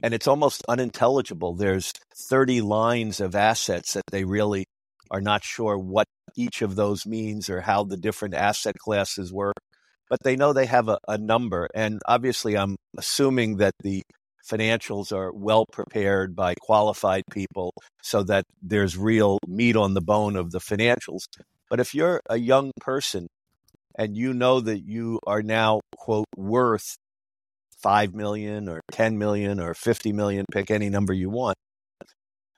and 0.04 0.14
it's 0.14 0.28
almost 0.28 0.64
unintelligible 0.68 1.56
there's 1.56 1.92
30 2.30 2.62
lines 2.62 3.20
of 3.20 3.36
assets 3.36 3.94
that 3.94 4.04
they 4.12 4.24
really 4.24 4.66
are 5.12 5.22
not 5.22 5.44
sure 5.44 5.78
what 5.78 6.08
each 6.36 6.62
of 6.62 6.76
those 6.76 7.06
means 7.06 7.50
or 7.50 7.62
how 7.62 7.84
the 7.84 7.98
different 7.98 8.34
asset 8.34 8.78
classes 8.80 9.32
work, 9.32 9.56
but 10.10 10.20
they 10.24 10.36
know 10.36 10.54
they 10.54 10.66
have 10.66 10.88
a, 10.88 10.98
a 11.08 11.18
number. 11.18 11.68
And 11.76 12.02
obviously, 12.08 12.58
I'm 12.58 12.78
assuming 12.98 13.58
that 13.58 13.74
the 13.84 14.02
financials 14.50 15.12
are 15.12 15.32
well 15.32 15.66
prepared 15.72 16.36
by 16.36 16.56
qualified 16.60 17.24
people 17.32 17.74
so 18.02 18.24
that 18.24 18.46
there's 18.62 18.98
real 18.98 19.38
meat 19.48 19.76
on 19.76 19.94
the 19.94 20.02
bone 20.02 20.36
of 20.36 20.52
the 20.52 20.60
financials. 20.60 21.26
But 21.70 21.80
if 21.80 21.94
you're 21.94 22.22
a 22.30 22.38
young 22.38 22.72
person 22.80 23.28
and 23.98 24.18
you 24.18 24.34
know 24.34 24.62
that 24.62 24.82
you 24.82 25.20
are 25.28 25.44
now, 25.44 25.82
quote, 25.96 26.28
worth 26.36 26.96
5 27.82 28.14
million 28.14 28.70
or 28.70 28.82
10 28.92 29.18
million 29.18 29.60
or 29.60 29.74
50 29.74 30.14
million, 30.14 30.46
pick 30.52 30.72
any 30.72 30.90
number 30.90 31.14
you 31.14 31.30
want, 31.30 31.58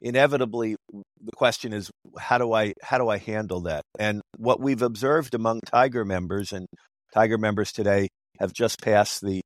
inevitably 0.03 0.75
the 0.91 1.31
question 1.35 1.73
is 1.73 1.89
how 2.19 2.37
do 2.37 2.53
I 2.53 2.73
how 2.83 2.97
do 2.97 3.09
I 3.09 3.17
handle 3.17 3.61
that? 3.61 3.83
And 3.97 4.21
what 4.37 4.59
we've 4.59 4.81
observed 4.81 5.33
among 5.33 5.61
Tiger 5.65 6.05
members 6.05 6.51
and 6.51 6.67
Tiger 7.13 7.37
members 7.37 7.71
today 7.71 8.09
have 8.39 8.53
just 8.53 8.81
passed 8.81 9.21
the 9.21 9.41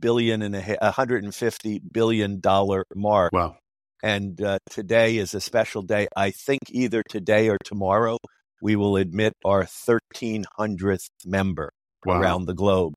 billion 0.00 0.42
and 0.42 0.54
a 0.54 0.76
150 0.80 1.80
billion 1.92 2.40
dollar 2.40 2.84
mark. 2.94 3.32
Wow. 3.32 3.56
And 4.02 4.40
uh, 4.42 4.58
today 4.70 5.18
is 5.18 5.34
a 5.34 5.40
special 5.40 5.82
day. 5.82 6.08
I 6.16 6.30
think 6.30 6.60
either 6.70 7.02
today 7.08 7.48
or 7.48 7.58
tomorrow 7.64 8.18
we 8.62 8.76
will 8.76 8.96
admit 8.96 9.34
our 9.44 9.64
1300th 9.64 11.08
member 11.24 11.70
wow. 12.04 12.20
around 12.20 12.46
the 12.46 12.54
globe. 12.54 12.94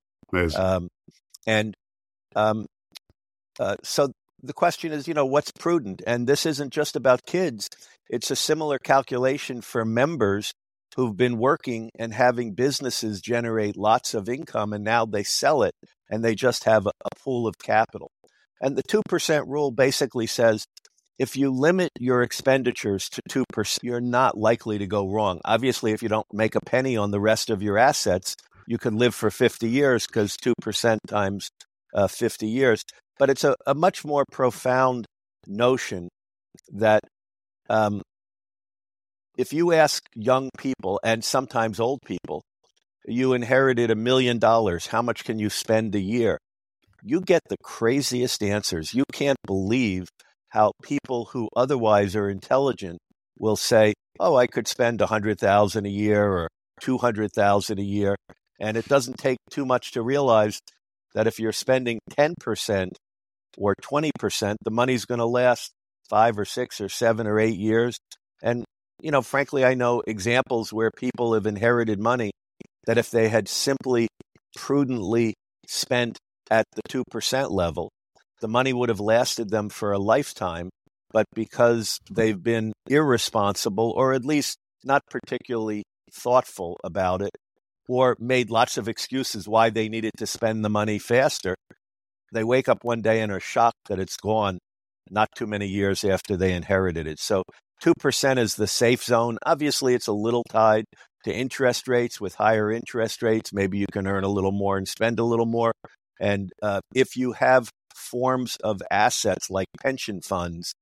Um, 0.56 0.88
and 1.46 1.76
um, 2.36 2.66
uh, 3.60 3.76
so 3.84 4.12
the 4.44 4.54
question 4.54 4.92
is, 4.92 5.08
you 5.08 5.14
know, 5.14 5.26
what's 5.26 5.52
prudent? 5.52 6.02
And 6.06 6.28
this 6.28 6.46
isn't 6.46 6.74
just 6.74 6.96
about 6.98 7.26
kids. 7.26 7.70
It's 8.10 8.30
a 8.30 8.36
similar 8.36 8.78
calculation 8.78 9.62
for 9.62 9.86
members 9.86 10.54
who've 10.96 11.16
been 11.16 11.38
working 11.38 11.90
and 11.98 12.14
having 12.14 12.54
businesses 12.54 13.22
generate 13.22 13.78
lots 13.78 14.14
of 14.14 14.30
income 14.30 14.74
and 14.74 14.84
now 14.84 15.06
they 15.06 15.24
sell 15.24 15.64
it 15.64 15.74
and 16.10 16.24
they 16.24 16.36
just 16.36 16.66
have 16.66 16.86
a, 16.86 16.92
pool 17.24 17.48
of 17.48 17.58
capital. 17.58 18.12
And 18.62 18.76
the 18.76 18.84
2% 18.84 19.48
rule 19.48 19.72
basically 19.72 20.28
says 20.28 20.66
if 21.18 21.38
you 21.38 21.50
limit 21.50 21.92
your 21.98 22.22
expenditures 22.22 23.10
to 23.10 23.22
2%, 23.30 23.80
you're 23.82 24.02
not 24.02 24.38
likely 24.38 24.78
to 24.78 24.88
go 24.88 25.10
wrong. 25.10 25.40
Obviously, 25.46 25.94
if 25.94 26.04
you 26.04 26.10
don't 26.10 26.28
make 26.34 26.56
a 26.56 26.62
penny 26.66 26.98
on 26.98 27.12
the 27.12 27.22
rest 27.22 27.50
of 27.50 27.64
your 27.64 27.78
assets, 27.78 28.36
you 28.68 28.78
can 28.78 28.98
live 28.98 29.16
for 29.16 29.32
50 29.32 29.70
years 29.70 30.06
because 30.06 30.36
2% 30.38 30.98
times 31.08 31.50
uh, 31.94 32.08
50 32.08 32.48
years. 32.48 32.84
But 33.20 33.30
it's 33.30 33.44
a, 33.44 33.56
a 33.66 33.74
much 33.74 34.04
more 34.04 34.26
profound 34.32 35.06
notion 35.48 36.10
that 36.72 37.02
um, 37.70 38.02
if 39.38 39.54
you 39.54 39.72
ask 39.72 40.04
young 40.16 40.50
people 40.58 41.00
and 41.04 41.24
sometimes 41.24 41.80
old 41.80 42.00
people, 42.06 42.44
you 43.06 43.34
inherited 43.34 43.92
a 43.92 43.96
million 43.96 44.40
dollars, 44.40 44.88
how 44.88 45.02
much 45.02 45.24
can 45.24 45.40
you 45.40 45.50
spend 45.50 45.96
a 45.96 46.00
year? 46.00 46.38
You 47.04 47.22
get 47.22 47.42
the 47.50 47.58
craziest 47.62 48.42
answers. 48.42 48.94
You 48.94 49.04
can't 49.12 49.38
believe 49.46 50.08
how 50.50 50.72
people 50.82 51.26
who 51.34 51.50
otherwise 51.56 52.16
are 52.16 52.30
intelligent 52.30 53.00
will 53.38 53.58
say, 53.58 53.94
"Oh, 54.20 54.36
I 54.36 54.48
could 54.48 54.68
spend 54.68 55.02
a 55.02 55.08
hundred 55.08 55.40
thousand 55.40 55.86
a 55.86 55.90
year 55.90 56.32
or 56.32 56.48
two 56.80 57.00
hundred 57.00 57.34
thousand 57.34 57.80
a 57.80 57.84
year," 57.84 58.16
and 58.60 58.78
it 58.78 58.88
doesn't 58.88 59.18
take 59.18 59.40
too 59.50 59.66
much 59.66 59.92
to 59.92 60.02
realize 60.02 60.60
that 61.14 61.28
if 61.28 61.40
you're 61.40 61.52
spending 61.52 62.00
ten 62.10 62.36
percent 62.40 62.98
or 63.58 63.76
20%, 63.82 64.56
the 64.64 64.72
money's 64.72 65.06
going 65.06 65.20
to 65.20 65.26
last 65.26 65.72
five 66.10 66.38
or 66.38 66.46
six 66.46 66.82
or 66.82 66.90
seven 66.90 67.28
or 67.28 67.40
eight 67.40 67.58
years. 67.58 67.98
And, 68.42 68.66
you 69.02 69.12
know, 69.12 69.22
frankly, 69.22 69.64
I 69.64 69.74
know 69.74 70.02
examples 70.06 70.74
where 70.74 70.92
people 70.92 71.34
have 71.34 71.46
inherited 71.46 72.00
money 72.00 72.32
that 72.86 72.98
if 72.98 73.12
they 73.12 73.30
had 73.30 73.48
simply 73.48 74.08
prudently 74.56 75.34
spent 75.68 76.18
at 76.52 76.66
the 76.76 76.82
2% 76.90 77.52
level, 77.52 77.90
the 78.42 78.48
money 78.48 78.74
would 78.74 78.90
have 78.90 79.00
lasted 79.00 79.50
them 79.50 79.70
for 79.70 79.92
a 79.92 80.00
lifetime. 80.00 80.70
But 81.12 81.26
because 81.34 82.00
they've 82.12 82.42
been 82.42 82.74
irresponsible 82.90 83.94
or 83.96 84.14
at 84.14 84.26
least 84.26 84.58
not 84.84 85.02
particularly 85.10 85.84
thoughtful 86.12 86.78
about 86.84 87.22
it, 87.22 87.32
or 87.88 88.16
made 88.20 88.50
lots 88.50 88.78
of 88.78 88.88
excuses 88.88 89.48
why 89.48 89.70
they 89.70 89.90
needed 89.90 90.12
to 90.18 90.28
spend 90.28 90.64
the 90.64 90.70
money 90.70 91.00
faster, 91.00 91.56
they 92.34 92.44
wake 92.44 92.70
up 92.70 92.84
one 92.84 93.02
day 93.02 93.22
and 93.22 93.32
are 93.32 93.40
shocked 93.40 93.88
that 93.90 94.00
it's 94.00 94.18
gone 94.18 94.60
not 95.10 95.30
too 95.36 95.48
many 95.48 95.68
years 95.68 96.04
after 96.04 96.38
they 96.38 96.54
inherited 96.54 97.08
it. 97.08 97.20
So 97.20 97.44
2% 97.84 98.38
is 98.38 98.56
the 98.56 98.68
safe 98.68 99.04
zone. 99.04 99.38
Obviously, 99.46 99.94
it's 99.94 100.08
a 100.08 100.14
little 100.14 100.44
tied 100.50 100.86
to 101.26 101.34
interest 101.34 101.88
rates. 101.88 102.22
With 102.22 102.36
higher 102.36 102.72
interest 102.72 103.22
rates, 103.22 103.52
maybe 103.54 103.78
you 103.78 103.86
can 103.92 104.08
earn 104.08 104.24
a 104.24 104.30
little 104.30 104.52
more 104.52 104.78
and 104.78 104.88
spend 104.88 105.20
a 105.20 105.24
little 105.24 105.46
more. 105.46 105.74
And 106.20 106.52
uh, 106.62 106.82
if 106.96 107.18
you 107.18 107.34
have 107.34 107.70
forms 107.96 108.58
of 108.64 108.82
assets 108.90 109.50
like 109.50 109.68
pension 109.82 110.22
funds 110.22 110.74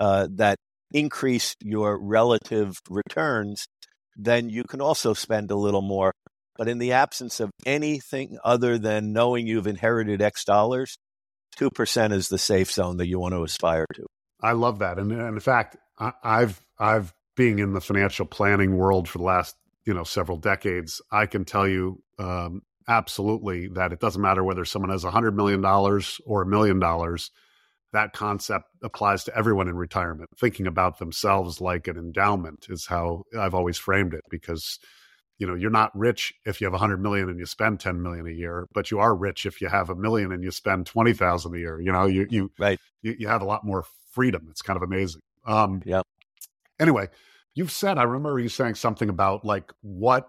uh, 0.00 0.28
that 0.32 0.56
increase 0.92 1.54
your 1.62 1.98
relative 2.00 2.78
returns, 2.90 3.66
then 4.16 4.50
you 4.50 4.64
can 4.64 4.80
also 4.80 5.14
spend 5.14 5.50
a 5.50 5.56
little 5.56 5.82
more 5.82 6.12
but 6.58 6.68
in 6.68 6.78
the 6.78 6.92
absence 6.92 7.40
of 7.40 7.50
anything 7.64 8.36
other 8.44 8.76
than 8.76 9.12
knowing 9.12 9.46
you've 9.46 9.68
inherited 9.68 10.20
X 10.20 10.44
dollars, 10.44 10.98
2% 11.56 12.12
is 12.12 12.28
the 12.28 12.38
safe 12.38 12.70
zone 12.70 12.98
that 12.98 13.06
you 13.06 13.18
want 13.18 13.32
to 13.32 13.44
aspire 13.44 13.86
to. 13.94 14.04
I 14.42 14.52
love 14.52 14.80
that. 14.80 14.98
And, 14.98 15.10
and 15.12 15.34
in 15.34 15.40
fact, 15.40 15.76
I, 15.98 16.12
I've, 16.22 16.60
I've 16.78 17.14
being 17.36 17.60
in 17.60 17.72
the 17.72 17.80
financial 17.80 18.26
planning 18.26 18.76
world 18.76 19.08
for 19.08 19.18
the 19.18 19.24
last, 19.24 19.54
you 19.86 19.94
know, 19.94 20.02
several 20.02 20.36
decades, 20.36 21.00
I 21.10 21.26
can 21.26 21.44
tell 21.44 21.66
you 21.66 22.02
um, 22.18 22.62
absolutely 22.88 23.68
that 23.68 23.92
it 23.92 24.00
doesn't 24.00 24.20
matter 24.20 24.42
whether 24.42 24.64
someone 24.64 24.90
has 24.90 25.04
a 25.04 25.10
hundred 25.10 25.36
million 25.36 25.60
dollars 25.60 26.20
or 26.26 26.42
a 26.42 26.46
million 26.46 26.80
dollars. 26.80 27.30
That 27.92 28.12
concept 28.12 28.66
applies 28.82 29.24
to 29.24 29.36
everyone 29.36 29.68
in 29.68 29.76
retirement. 29.76 30.30
Thinking 30.38 30.66
about 30.66 30.98
themselves 30.98 31.60
like 31.60 31.86
an 31.86 31.96
endowment 31.96 32.66
is 32.68 32.86
how 32.86 33.22
I've 33.38 33.54
always 33.54 33.78
framed 33.78 34.14
it 34.14 34.24
because 34.28 34.78
you 35.38 35.46
know 35.46 35.54
you're 35.54 35.70
not 35.70 35.96
rich 35.96 36.34
if 36.44 36.60
you 36.60 36.66
have 36.66 36.72
100 36.72 37.00
million 37.00 37.28
and 37.28 37.38
you 37.38 37.46
spend 37.46 37.80
10 37.80 38.02
million 38.02 38.26
a 38.26 38.30
year 38.30 38.66
but 38.72 38.90
you 38.90 38.98
are 38.98 39.14
rich 39.14 39.46
if 39.46 39.60
you 39.60 39.68
have 39.68 39.88
a 39.88 39.94
million 39.94 40.32
and 40.32 40.42
you 40.42 40.50
spend 40.50 40.86
20,000 40.86 41.54
a 41.54 41.58
year. 41.58 41.80
You 41.80 41.92
know 41.92 42.06
you 42.06 42.26
you 42.30 42.50
right. 42.58 42.78
you, 43.02 43.14
you 43.18 43.28
have 43.28 43.42
a 43.42 43.46
lot 43.46 43.64
more 43.64 43.84
freedom. 44.12 44.48
It's 44.50 44.62
kind 44.62 44.76
of 44.76 44.82
amazing. 44.82 45.22
Um 45.46 45.82
yeah 45.84 46.02
anyway 46.80 47.08
you've 47.54 47.72
said 47.72 47.98
i 47.98 48.04
remember 48.04 48.38
you 48.38 48.48
saying 48.48 48.74
something 48.74 49.08
about 49.08 49.44
like 49.44 49.72
what 49.80 50.28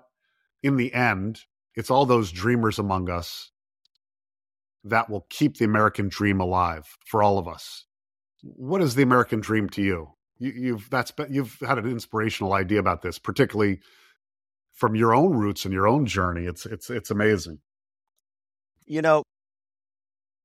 in 0.63 0.77
the 0.77 0.93
end 0.93 1.41
it's 1.75 1.91
all 1.91 2.05
those 2.05 2.31
dreamers 2.31 2.79
among 2.79 3.09
us 3.09 3.51
that 4.83 5.09
will 5.09 5.25
keep 5.29 5.57
the 5.57 5.65
american 5.65 6.09
dream 6.09 6.39
alive 6.39 6.97
for 7.05 7.21
all 7.21 7.37
of 7.37 7.47
us. 7.47 7.85
What 8.41 8.81
is 8.81 8.95
the 8.95 9.03
american 9.03 9.41
dream 9.41 9.69
to 9.71 9.81
you, 9.81 10.09
you 10.37 10.51
you've 10.51 10.89
that's 10.89 11.11
you've 11.29 11.57
had 11.59 11.77
an 11.77 11.87
inspirational 11.87 12.53
idea 12.53 12.79
about 12.79 13.01
this 13.01 13.19
particularly 13.19 13.79
from 14.79 14.95
your 14.95 15.13
own 15.13 15.33
roots 15.33 15.65
and 15.65 15.74
your 15.74 15.88
own 15.88 16.05
journey. 16.05 16.45
It's 16.45 16.65
it's 16.65 16.89
it's 16.89 17.12
amazing. 17.12 17.59
You 18.86 19.01
know, 19.01 19.24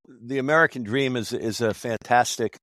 the 0.06 0.38
American 0.38 0.82
dream 0.82 1.16
is 1.16 1.32
is 1.32 1.60
a 1.60 1.72
fantastic 1.72 2.56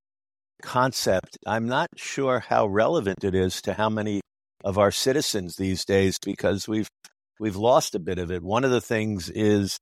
concept. 0.62 1.38
I'm 1.46 1.66
not 1.66 1.88
sure 1.96 2.40
how 2.40 2.66
relevant 2.66 3.24
it 3.24 3.34
is 3.34 3.62
to 3.62 3.74
how 3.74 3.88
many 3.88 4.20
of 4.64 4.78
our 4.78 4.90
citizens 4.90 5.56
these 5.56 5.84
days 5.84 6.18
because 6.24 6.68
we've 6.68 6.88
we've 7.40 7.56
lost 7.56 7.94
a 7.94 7.98
bit 7.98 8.18
of 8.18 8.30
it. 8.30 8.42
One 8.42 8.64
of 8.64 8.70
the 8.70 8.80
things 8.80 9.30
is 9.30 9.78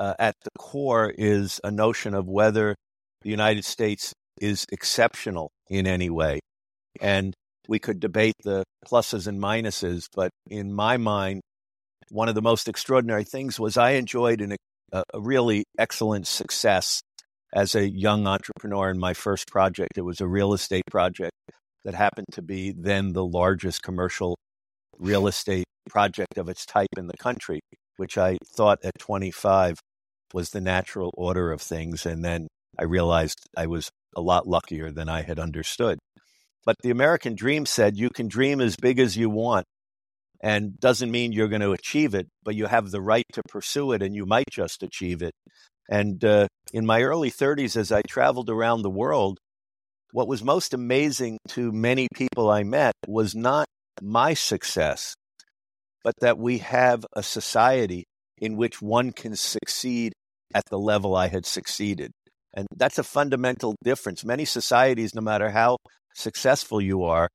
uh, 0.00 0.14
at 0.18 0.34
the 0.42 0.50
core 0.58 1.12
is 1.16 1.60
a 1.62 1.70
notion 1.70 2.14
of 2.14 2.26
whether 2.26 2.74
the 3.22 3.30
United 3.30 3.64
States 3.64 4.14
is 4.40 4.64
exceptional 4.72 5.50
in 5.68 5.86
any 5.86 6.08
way. 6.08 6.40
And 7.00 7.34
we 7.68 7.78
could 7.78 8.00
debate 8.00 8.34
the 8.42 8.64
pluses 8.86 9.26
and 9.26 9.40
minuses, 9.40 10.06
but 10.14 10.30
in 10.48 10.72
my 10.72 10.96
mind, 10.96 11.40
one 12.10 12.28
of 12.28 12.34
the 12.34 12.42
most 12.42 12.68
extraordinary 12.68 13.24
things 13.24 13.60
was 13.60 13.76
I 13.76 13.92
enjoyed 13.92 14.40
an, 14.40 14.56
a, 14.92 15.04
a 15.14 15.20
really 15.20 15.64
excellent 15.78 16.26
success 16.26 17.02
as 17.52 17.74
a 17.74 17.88
young 17.88 18.26
entrepreneur 18.26 18.90
in 18.90 18.98
my 18.98 19.14
first 19.14 19.48
project. 19.48 19.96
It 19.96 20.02
was 20.02 20.20
a 20.20 20.26
real 20.26 20.52
estate 20.52 20.84
project 20.90 21.32
that 21.84 21.94
happened 21.94 22.26
to 22.32 22.42
be 22.42 22.72
then 22.76 23.12
the 23.12 23.24
largest 23.24 23.82
commercial 23.82 24.36
real 24.98 25.26
estate 25.26 25.64
project 25.88 26.38
of 26.38 26.48
its 26.48 26.66
type 26.66 26.88
in 26.96 27.06
the 27.06 27.16
country, 27.16 27.60
which 27.96 28.18
I 28.18 28.38
thought 28.56 28.78
at 28.84 28.98
25 28.98 29.78
was 30.32 30.50
the 30.50 30.60
natural 30.60 31.10
order 31.16 31.52
of 31.52 31.60
things. 31.60 32.06
And 32.06 32.24
then 32.24 32.48
I 32.78 32.84
realized 32.84 33.40
I 33.56 33.66
was 33.66 33.90
a 34.16 34.20
lot 34.20 34.46
luckier 34.46 34.90
than 34.90 35.08
I 35.08 35.22
had 35.22 35.38
understood. 35.38 35.98
But 36.64 36.76
the 36.82 36.90
American 36.90 37.34
dream 37.34 37.66
said 37.66 37.96
you 37.96 38.10
can 38.10 38.28
dream 38.28 38.60
as 38.60 38.76
big 38.76 38.98
as 38.98 39.16
you 39.16 39.30
want 39.30 39.66
and 40.40 40.78
doesn't 40.78 41.10
mean 41.10 41.32
you're 41.32 41.48
going 41.48 41.60
to 41.60 41.72
achieve 41.72 42.14
it, 42.14 42.28
but 42.44 42.54
you 42.54 42.66
have 42.66 42.90
the 42.90 43.00
right 43.00 43.24
to 43.32 43.42
pursue 43.48 43.92
it 43.92 44.02
and 44.02 44.14
you 44.14 44.26
might 44.26 44.50
just 44.50 44.82
achieve 44.82 45.22
it. 45.22 45.32
And 45.88 46.24
uh, 46.24 46.46
in 46.72 46.86
my 46.86 47.02
early 47.02 47.30
30s, 47.30 47.76
as 47.76 47.90
I 47.90 48.02
traveled 48.02 48.48
around 48.48 48.82
the 48.82 48.90
world, 48.90 49.38
what 50.12 50.28
was 50.28 50.42
most 50.42 50.74
amazing 50.74 51.38
to 51.48 51.72
many 51.72 52.08
people 52.14 52.50
I 52.50 52.62
met 52.62 52.94
was 53.06 53.34
not 53.34 53.66
my 54.00 54.34
success, 54.34 55.14
but 56.02 56.14
that 56.20 56.38
we 56.38 56.58
have 56.58 57.04
a 57.14 57.22
society 57.22 58.04
in 58.38 58.56
which 58.56 58.80
one 58.80 59.12
can 59.12 59.36
succeed 59.36 60.12
at 60.54 60.64
the 60.70 60.78
level 60.78 61.14
I 61.14 61.28
had 61.28 61.46
succeeded. 61.46 62.10
And 62.54 62.66
that's 62.74 62.98
a 62.98 63.04
fundamental 63.04 63.76
difference. 63.84 64.24
Many 64.24 64.44
societies, 64.44 65.14
no 65.14 65.20
matter 65.20 65.50
how 65.50 65.76
successful 66.14 66.80
you 66.80 67.04
are, 67.04 67.28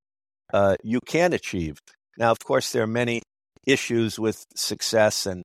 uh, 0.53 0.75
you 0.83 0.99
can 1.05 1.33
achieve. 1.33 1.77
Now, 2.17 2.31
of 2.31 2.39
course, 2.39 2.71
there 2.71 2.83
are 2.83 2.87
many 2.87 3.21
issues 3.65 4.19
with 4.19 4.45
success, 4.55 5.25
and 5.25 5.43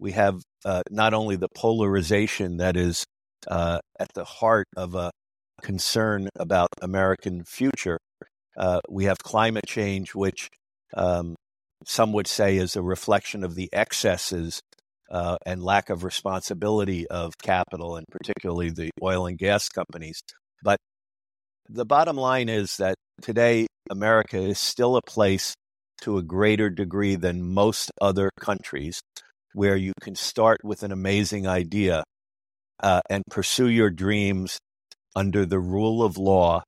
we 0.00 0.12
have 0.12 0.42
uh, 0.64 0.82
not 0.90 1.14
only 1.14 1.36
the 1.36 1.48
polarization 1.54 2.56
that 2.58 2.76
is 2.76 3.04
uh, 3.46 3.78
at 3.98 4.08
the 4.14 4.24
heart 4.24 4.66
of 4.76 4.94
a 4.94 5.10
concern 5.62 6.28
about 6.36 6.68
American 6.80 7.44
future, 7.44 7.98
uh, 8.56 8.80
we 8.88 9.04
have 9.04 9.18
climate 9.18 9.66
change, 9.66 10.14
which 10.14 10.48
um, 10.96 11.36
some 11.84 12.12
would 12.12 12.26
say 12.26 12.56
is 12.56 12.74
a 12.74 12.82
reflection 12.82 13.44
of 13.44 13.54
the 13.54 13.68
excesses 13.72 14.60
uh, 15.10 15.36
and 15.46 15.62
lack 15.62 15.90
of 15.90 16.04
responsibility 16.04 17.06
of 17.06 17.38
capital, 17.38 17.96
and 17.96 18.06
particularly 18.10 18.70
the 18.70 18.90
oil 19.02 19.26
and 19.26 19.38
gas 19.38 19.68
companies. 19.68 20.20
But 20.62 20.78
the 21.68 21.84
bottom 21.84 22.16
line 22.16 22.48
is 22.48 22.76
that 22.78 22.94
today 23.20 23.66
America 23.90 24.38
is 24.38 24.58
still 24.58 24.96
a 24.96 25.02
place 25.02 25.54
to 26.00 26.16
a 26.16 26.22
greater 26.22 26.70
degree 26.70 27.16
than 27.16 27.42
most 27.42 27.90
other 28.00 28.30
countries 28.40 29.00
where 29.54 29.76
you 29.76 29.92
can 30.00 30.14
start 30.14 30.58
with 30.62 30.82
an 30.82 30.92
amazing 30.92 31.46
idea 31.46 32.04
uh, 32.80 33.00
and 33.10 33.22
pursue 33.30 33.68
your 33.68 33.90
dreams 33.90 34.58
under 35.16 35.44
the 35.44 35.58
rule 35.58 36.02
of 36.02 36.16
law 36.16 36.62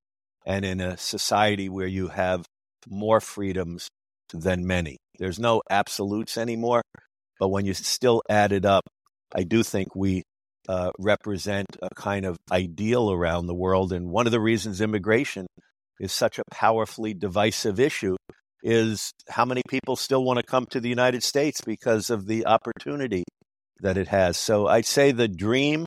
and 0.45 0.65
in 0.65 0.81
a 0.81 0.97
society 0.97 1.69
where 1.69 1.87
you 1.87 2.09
have 2.09 2.45
more 2.89 3.21
freedoms 3.21 3.89
than 4.33 4.67
many. 4.67 4.97
There's 5.19 5.39
no 5.39 5.63
absolutes 5.71 6.37
anymore, 6.37 6.83
but 7.39 7.49
when 7.49 7.65
you 7.65 7.75
still 7.75 8.23
add 8.29 8.53
it 8.53 8.65
up, 8.65 8.83
I 9.35 9.45
do 9.45 9.63
think 9.63 9.95
we 9.95 10.23
uh, 10.69 10.91
represent 10.99 11.67
a 11.83 11.89
kind 11.95 12.25
of 12.25 12.37
ideal 12.51 13.11
around 13.11 13.47
the 13.47 13.55
world. 13.55 13.93
And 13.93 14.11
one 14.11 14.27
of 14.27 14.33
the 14.33 14.41
reasons 14.41 14.81
immigration 14.81 15.47
is 15.99 16.13
such 16.13 16.39
a 16.39 16.45
powerfully 16.51 17.15
divisive 17.15 17.79
issue 17.79 18.17
is 18.63 19.13
how 19.29 19.45
many 19.45 19.63
people 19.69 19.97
still 19.97 20.25
want 20.25 20.39
to 20.39 20.43
come 20.43 20.67
to 20.67 20.81
the 20.81 20.89
United 20.89 21.23
States 21.23 21.61
because 21.61 22.11
of 22.11 22.27
the 22.27 22.47
opportunity 22.47 23.25
that 23.81 23.97
it 23.97 24.09
has. 24.09 24.37
So 24.37 24.67
I'd 24.67 24.87
say 24.87 25.13
the 25.13 25.29
dream 25.29 25.87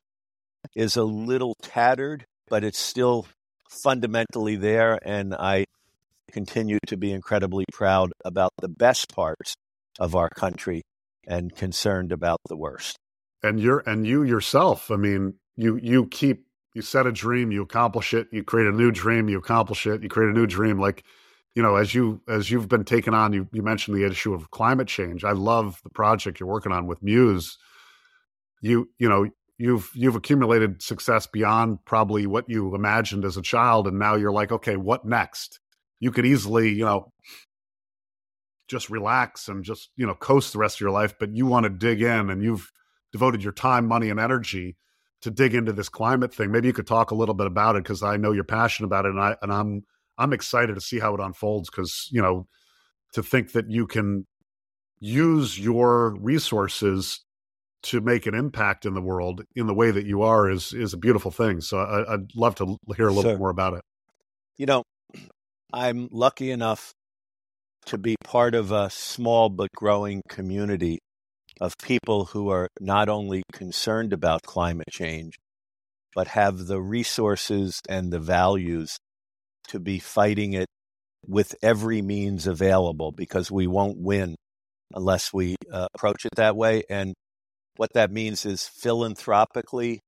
is 0.75 0.98
a 0.98 1.03
little 1.03 1.56
tattered, 1.62 2.25
but 2.50 2.63
it's 2.63 2.80
still 2.80 3.27
fundamentally 3.70 4.56
there. 4.56 5.00
And 5.03 5.36
I 5.36 5.65
continue 6.32 6.80
to 6.88 6.98
be 6.98 7.12
incredibly 7.12 7.65
proud 7.72 8.12
about 8.25 8.51
the 8.60 8.70
best 8.70 9.13
parts 9.13 9.56
of 10.00 10.15
our 10.15 10.30
country 10.30 10.82
and 11.27 11.56
concerned 11.56 12.12
about 12.12 12.39
the 12.50 12.58
worst. 12.58 12.98
And 13.44 13.60
you're 13.60 13.84
and 13.86 14.08
you 14.08 14.24
yourself, 14.24 14.90
I 14.90 14.96
mean, 14.96 15.36
you 15.56 15.78
you 15.78 16.08
keep 16.08 16.46
you 16.74 16.82
set 16.82 17.06
a 17.06 17.12
dream, 17.12 17.52
you 17.52 17.62
accomplish 17.62 18.14
it, 18.14 18.28
you 18.32 18.44
create 18.44 18.68
a 18.68 18.76
new 18.76 18.92
dream, 18.92 19.30
you 19.30 19.38
accomplish 19.38 19.86
it, 19.86 20.02
you 20.02 20.10
create 20.10 20.30
a 20.30 20.34
new 20.34 20.48
dream. 20.48 20.80
Like, 20.80 21.04
you 21.56 21.62
know, 21.62 21.76
as 21.76 21.94
you 21.94 22.22
as 22.28 22.50
you've 22.50 22.70
been 22.70 22.86
taken 22.86 23.14
on, 23.14 23.34
you 23.34 23.48
you 23.52 23.62
mentioned 23.62 23.98
the 23.98 24.06
issue 24.06 24.34
of 24.34 24.52
climate 24.52 24.88
change. 24.88 25.24
I 25.24 25.34
love 25.34 25.82
the 25.84 25.90
project 25.90 26.40
you're 26.40 26.50
working 26.50 26.72
on 26.72 26.88
with 26.88 27.04
MUUS. 27.04 27.58
You 28.62 28.90
you 28.98 29.10
know, 29.10 29.30
you've 29.58 29.92
you've 29.94 30.16
accumulated 30.16 30.82
success 30.82 31.28
beyond 31.28 31.80
probably 31.86 32.26
what 32.28 32.50
you 32.50 32.74
imagined 32.76 33.26
as 33.26 33.38
a 33.38 33.42
child 33.42 33.88
and 33.88 34.00
now 34.00 34.16
you're 34.16 34.32
like 34.32 34.52
okay 34.52 34.76
what 34.76 35.06
next 35.06 35.60
you 36.00 36.12
could 36.12 36.26
easily 36.26 36.70
you 36.70 36.84
know 36.84 37.12
just 38.68 38.90
relax 38.90 39.48
and 39.48 39.64
just 39.64 39.90
you 39.96 40.06
know 40.06 40.16
coast 40.16 40.54
the 40.54 40.60
rest 40.60 40.78
of 40.78 40.82
your 40.82 40.92
life 40.92 41.14
but 41.20 41.36
you 41.36 41.46
want 41.46 41.64
to 41.66 41.70
dig 41.70 42.02
in 42.02 42.30
and 42.30 42.44
you've 42.44 42.72
devoted 43.13 43.41
your 43.43 43.53
time 43.53 43.88
money 43.88 44.10
and 44.10 44.20
energy 44.20 44.75
to 45.22 45.32
dig 45.32 45.55
into 45.55 45.72
this 45.72 45.88
climate 45.88 46.33
thing 46.33 46.51
maybe 46.51 46.68
you 46.68 46.74
could 46.74 46.88
talk 46.88 47.11
a 47.11 47.16
little 47.16 47.35
bit 47.35 47.48
about 47.48 47.77
it 47.77 47.83
because 47.83 48.03
i 48.03 48.18
know 48.18 48.33
you're 48.33 48.44
passionate 48.44 48.88
about 48.88 49.05
it 49.05 49.11
and 49.11 49.22
i 49.22 49.35
and 49.42 49.53
i'm 49.53 49.83
i'm 50.18 50.33
excited 50.33 50.75
to 50.75 50.81
see 50.81 51.00
how 51.00 51.14
it 51.14 51.22
unfolds 51.22 51.70
because 51.70 52.09
you 52.11 52.22
know 52.22 52.46
to 53.14 53.24
think 53.24 53.53
that 53.53 53.72
you 53.72 53.88
can 53.88 54.25
use 55.00 55.59
your 55.59 56.16
resources 56.20 57.24
to 57.83 58.00
make 58.00 58.25
an 58.25 58.33
impact 58.33 58.85
in 58.85 58.94
the 58.94 59.01
world 59.01 59.44
in 59.55 59.68
the 59.68 59.74
way 59.74 59.92
that 59.92 60.05
you 60.05 60.22
are 60.22 60.50
is 60.50 60.74
is 60.74 60.94
a 60.94 60.98
beautiful 60.98 61.31
thing. 61.31 61.61
So 61.61 61.79
I, 61.79 62.11
would 62.11 62.31
love 62.35 62.55
to 62.55 62.77
hear 62.96 63.07
a 63.07 63.11
little 63.11 63.31
bit 63.31 63.40
more 63.40 63.50
about 63.50 63.74
it. 63.74 63.81
You 64.57 64.66
know, 64.66 64.83
I'm 65.74 66.07
lucky 66.11 66.51
enough 66.51 66.94
to 67.88 67.98
be 67.98 68.16
part 68.24 68.55
of 68.55 68.72
a 68.72 68.90
small 68.90 69.50
but 69.50 69.70
growing 69.75 70.22
community 70.29 71.00
of 71.64 71.78
people 71.82 72.26
who 72.26 72.50
are 72.50 72.68
not 72.82 73.08
only 73.08 73.42
concerned 73.54 74.12
about 74.12 74.44
climate 74.44 74.90
change, 74.92 75.40
but 76.14 76.28
have 76.28 76.68
the 76.68 76.82
resources 76.82 77.80
and 77.88 78.12
the 78.12 78.20
values 78.20 78.98
to 79.70 79.80
be 79.80 79.98
fighting 79.98 80.52
it 80.52 80.68
with 81.26 81.56
every 81.64 82.02
means 82.02 82.48
available 82.48 83.14
because 83.14 83.50
we 83.50 83.66
won't 83.66 83.98
win 83.98 84.36
unless 84.94 85.32
we 85.32 85.56
uh, 85.72 85.88
approach 85.96 86.26
it 86.26 86.36
that 86.36 86.58
way. 86.58 86.84
And 86.90 87.14
what 87.78 87.94
that 87.94 88.12
means 88.12 88.46
is 88.46 88.68
philanthropically, 88.68 90.02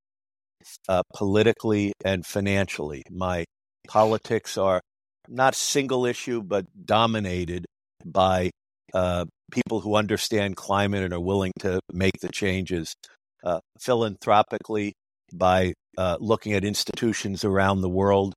uh, 0.90 1.04
politically, 1.16 1.94
and 2.04 2.26
financially. 2.26 3.02
My 3.10 3.46
politics 3.88 4.58
are 4.58 4.82
not 5.30 5.56
single 5.56 6.06
issue, 6.06 6.44
but 6.44 6.66
dominated 6.86 7.66
by 8.04 8.52
uh, 8.94 9.26
people 9.52 9.82
who 9.82 9.96
understand 9.96 10.56
climate 10.56 11.04
and 11.04 11.14
are 11.14 11.20
willing 11.20 11.52
to 11.60 11.80
make 11.92 12.20
the 12.22 12.30
changes. 12.30 12.96
Uh, 13.44 13.60
philanthropically, 13.80 14.94
by 15.34 15.74
uh, 15.98 16.18
looking 16.20 16.54
at 16.54 16.64
institutions 16.64 17.44
around 17.44 17.82
the 17.82 17.90
world, 17.90 18.34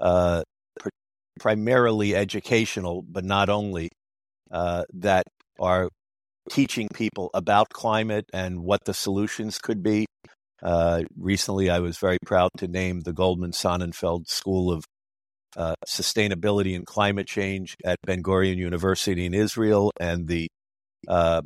uh, 0.00 0.42
pr- 0.78 0.88
primarily 1.38 2.14
educational, 2.14 3.02
but 3.02 3.24
not 3.24 3.48
only, 3.48 3.90
uh, 4.50 4.84
that 4.94 5.24
are 5.60 5.88
teaching 6.50 6.88
people 6.94 7.30
about 7.34 7.68
climate 7.68 8.24
and 8.32 8.62
what 8.62 8.80
the 8.84 8.94
solutions 8.94 9.58
could 9.58 9.82
be. 9.82 10.06
Uh, 10.62 11.02
recently, 11.16 11.70
I 11.70 11.78
was 11.80 11.98
very 11.98 12.18
proud 12.24 12.50
to 12.56 12.66
name 12.66 13.00
the 13.00 13.12
Goldman 13.12 13.52
Sonnenfeldt 13.52 14.28
School 14.28 14.72
of 14.72 14.84
uh, 15.56 15.74
Sustainability 15.86 16.76
and 16.76 16.86
Climate 16.86 17.26
Change 17.26 17.76
at 17.84 17.96
Ben 18.04 18.22
Gurion 18.22 18.56
University 18.56 19.26
in 19.26 19.34
Israel 19.34 19.90
and 19.98 20.28
the 20.28 20.48
uh, 21.06 21.42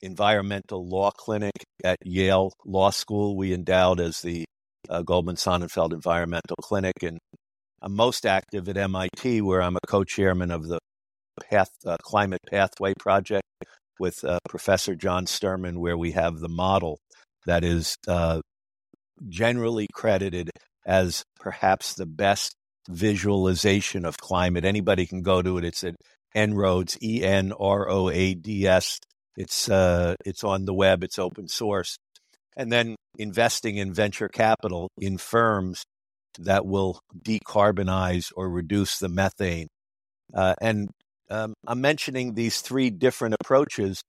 Environmental 0.00 0.86
Law 0.86 1.10
Clinic 1.10 1.64
at 1.84 1.96
Yale 2.04 2.52
Law 2.64 2.90
School. 2.90 3.36
We 3.36 3.52
endowed 3.52 4.00
as 4.00 4.20
the 4.20 4.44
uh, 4.88 5.02
Goldman 5.02 5.36
Sonnenfeldt 5.36 5.92
Environmental 5.92 6.56
Clinic. 6.62 7.02
And 7.02 7.18
I'm 7.82 7.94
most 7.94 8.26
active 8.26 8.68
at 8.68 8.76
MIT, 8.76 9.42
where 9.42 9.62
I'm 9.62 9.76
a 9.76 9.86
co 9.86 10.04
chairman 10.04 10.50
of 10.50 10.66
the 10.66 10.78
Path, 11.50 11.70
uh, 11.86 11.96
Climate 12.02 12.40
Pathway 12.48 12.94
Project, 12.98 13.44
with 13.98 14.24
uh, 14.24 14.38
Professor 14.48 14.94
John 14.94 15.26
Sterman, 15.26 15.80
where 15.80 15.96
we 15.96 16.12
have 16.12 16.38
the 16.38 16.48
model 16.48 16.98
that 17.46 17.64
is 17.64 17.96
uh, 18.06 18.40
generally 19.28 19.86
credited 19.92 20.50
as 20.86 21.22
perhaps 21.40 21.94
the 21.94 22.06
best 22.06 22.54
visualization 22.88 24.04
of 24.04 24.16
climate. 24.18 24.64
Anybody 24.64 25.06
can 25.06 25.22
go 25.22 25.42
to 25.42 25.58
it. 25.58 25.64
It's 25.64 25.84
at 25.84 25.94
En-ROADS, 26.34 26.98
E 27.02 27.22
N 27.22 27.52
R 27.58 27.88
O 27.88 28.08
A 28.10 28.34
D 28.34 28.66
S. 28.66 28.98
It's 29.36 29.68
uh, 29.68 30.14
it's 30.24 30.42
on 30.44 30.64
the 30.64 30.74
web. 30.74 31.04
It's 31.04 31.18
open 31.18 31.48
source, 31.48 31.96
and 32.56 32.72
then 32.72 32.96
investing 33.18 33.76
in 33.76 33.92
venture 33.92 34.28
capital 34.28 34.90
in 34.98 35.18
firms 35.18 35.84
that 36.38 36.66
will 36.66 37.00
decarbonize 37.20 38.32
or 38.36 38.48
reduce 38.48 38.98
the 38.98 39.08
methane. 39.08 39.68
Uh, 40.34 40.54
and 40.60 40.88
um, 41.30 41.54
I'm 41.66 41.80
mentioning 41.80 42.34
these 42.34 42.60
three 42.60 42.90
different 42.90 43.34
approaches 43.40 44.02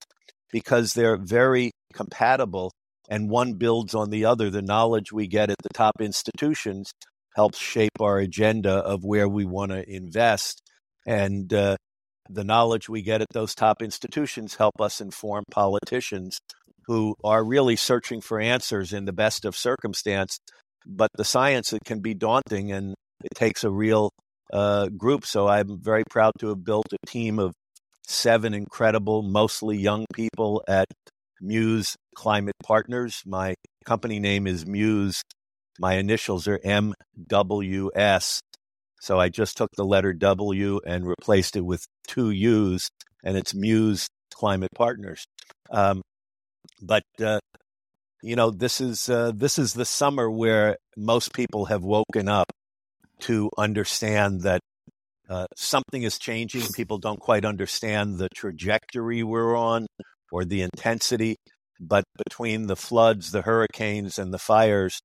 because 0.52 0.94
they're 0.94 1.18
very 1.18 1.72
compatible 1.94 2.72
and 3.10 3.30
one 3.30 3.54
builds 3.54 3.96
on 3.96 4.10
the 4.10 4.26
other. 4.26 4.50
The 4.50 4.62
knowledge 4.62 5.12
we 5.12 5.28
get 5.28 5.50
at 5.50 5.58
the 5.64 5.74
top 5.74 5.96
institutions 6.00 6.92
helps 7.40 7.58
shape 7.58 8.02
our 8.02 8.18
agenda 8.18 8.74
of 8.74 9.06
where 9.06 9.30
we 9.30 9.46
want 9.46 9.72
to 9.72 9.90
invest. 9.90 10.62
And 11.08 11.54
uh, 11.54 11.78
the 12.30 12.44
knowledge 12.44 12.90
we 12.90 13.02
get 13.02 13.22
at 13.22 13.32
those 13.32 13.56
top 13.56 13.82
institutions 13.82 14.56
help 14.56 14.82
us 14.82 15.00
inform 15.00 15.46
politicians 15.50 16.38
who 16.88 17.16
are 17.24 17.42
really 17.42 17.78
searching 17.78 18.20
for 18.20 18.42
answers 18.42 18.92
in 18.92 19.06
the 19.06 19.14
best 19.14 19.46
of 19.46 19.56
circumstance. 19.56 20.40
But 20.86 21.12
the 21.16 21.24
science 21.24 21.72
it 21.72 21.86
can 21.86 22.02
be 22.02 22.14
daunting 22.14 22.74
and 22.74 22.94
it 23.24 23.34
takes 23.36 23.64
a 23.64 23.72
real 23.72 24.10
uh, 24.52 24.90
group. 24.90 25.26
So 25.26 25.48
I'm 25.48 25.80
very 25.82 26.04
proud 26.10 26.34
to 26.40 26.50
have 26.50 26.66
built 26.66 26.92
a 26.92 27.08
team 27.08 27.40
of 27.40 27.54
seven 28.06 28.54
incredible, 28.54 29.22
mostly 29.22 29.78
young 29.78 30.06
people 30.14 30.62
at 30.68 30.88
MUUS 31.42 31.96
Climate 32.16 32.60
Partners. 32.66 33.24
My 33.26 33.56
company 33.86 34.20
name 34.20 34.46
is 34.46 34.66
MUUS. 34.66 35.22
My 35.80 35.94
initials 35.94 36.48
are 36.48 36.60
MWS. 36.60 38.40
So 39.00 39.20
I 39.20 39.30
just 39.30 39.56
took 39.56 39.70
the 39.78 39.86
letter 39.86 40.14
W 40.14 40.82
and 40.86 41.08
replaced 41.08 41.56
it 41.56 41.62
with 41.62 41.86
two 42.06 42.32
U's, 42.32 42.90
and 43.24 43.38
it's 43.38 43.54
MUUS 43.54 44.08
Climate 44.34 44.72
Partners. 44.76 45.26
Um, 45.72 46.02
but 46.82 47.04
uh, 47.24 47.40
you 48.22 48.36
know, 48.36 48.52
this 48.52 48.82
is 48.82 49.10
uh, 49.10 49.32
this 49.34 49.58
is 49.58 49.74
the 49.74 49.86
summer 49.86 50.30
where 50.30 50.76
most 50.98 51.34
people 51.34 51.66
have 51.66 51.84
woken 51.84 52.28
up 52.28 52.52
to 53.22 53.50
understand 53.58 54.42
that 54.42 54.60
uh, 55.30 55.46
something 55.56 56.04
is 56.04 56.18
changing. 56.18 56.64
People 56.74 56.98
don't 56.98 57.20
quite 57.20 57.46
understand 57.46 58.18
the 58.18 58.28
trajectory 58.36 59.24
we're 59.24 59.56
on 59.56 59.88
or 60.32 60.44
the 60.44 60.62
intensity, 60.62 61.38
but 61.80 62.04
between 62.18 62.68
the 62.68 62.76
floods, 62.76 63.32
the 63.32 63.44
hurricanes, 63.44 64.20
and 64.20 64.34
the 64.34 64.40
fires, 64.40 65.00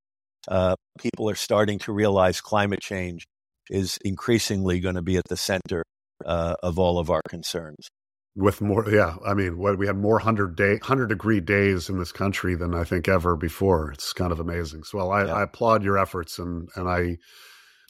uh, 0.48 0.76
people 0.98 1.28
are 1.28 1.34
starting 1.34 1.78
to 1.80 1.92
realize 1.92 2.40
climate 2.40 2.80
change 2.80 3.26
is 3.70 3.98
increasingly 4.04 4.80
going 4.80 4.94
to 4.94 5.02
be 5.02 5.16
at 5.16 5.28
the 5.28 5.36
center 5.36 5.82
uh, 6.24 6.54
of 6.62 6.78
all 6.78 6.98
of 6.98 7.10
our 7.10 7.22
concerns. 7.28 7.88
With 8.36 8.60
more, 8.60 8.88
yeah, 8.90 9.14
I 9.24 9.34
mean, 9.34 9.58
what 9.58 9.78
we 9.78 9.86
had 9.86 9.96
more 9.96 10.18
hundred 10.18 10.56
day, 10.56 10.78
hundred 10.82 11.08
degree 11.08 11.40
days 11.40 11.88
in 11.88 11.98
this 11.98 12.10
country 12.10 12.56
than 12.56 12.74
I 12.74 12.82
think 12.82 13.06
ever 13.06 13.36
before. 13.36 13.92
It's 13.92 14.12
kind 14.12 14.32
of 14.32 14.40
amazing. 14.40 14.82
So, 14.82 14.98
well, 14.98 15.12
I, 15.12 15.24
yeah. 15.24 15.34
I 15.34 15.42
applaud 15.44 15.84
your 15.84 15.98
efforts, 15.98 16.40
and 16.40 16.68
and 16.74 16.88
I, 16.88 17.18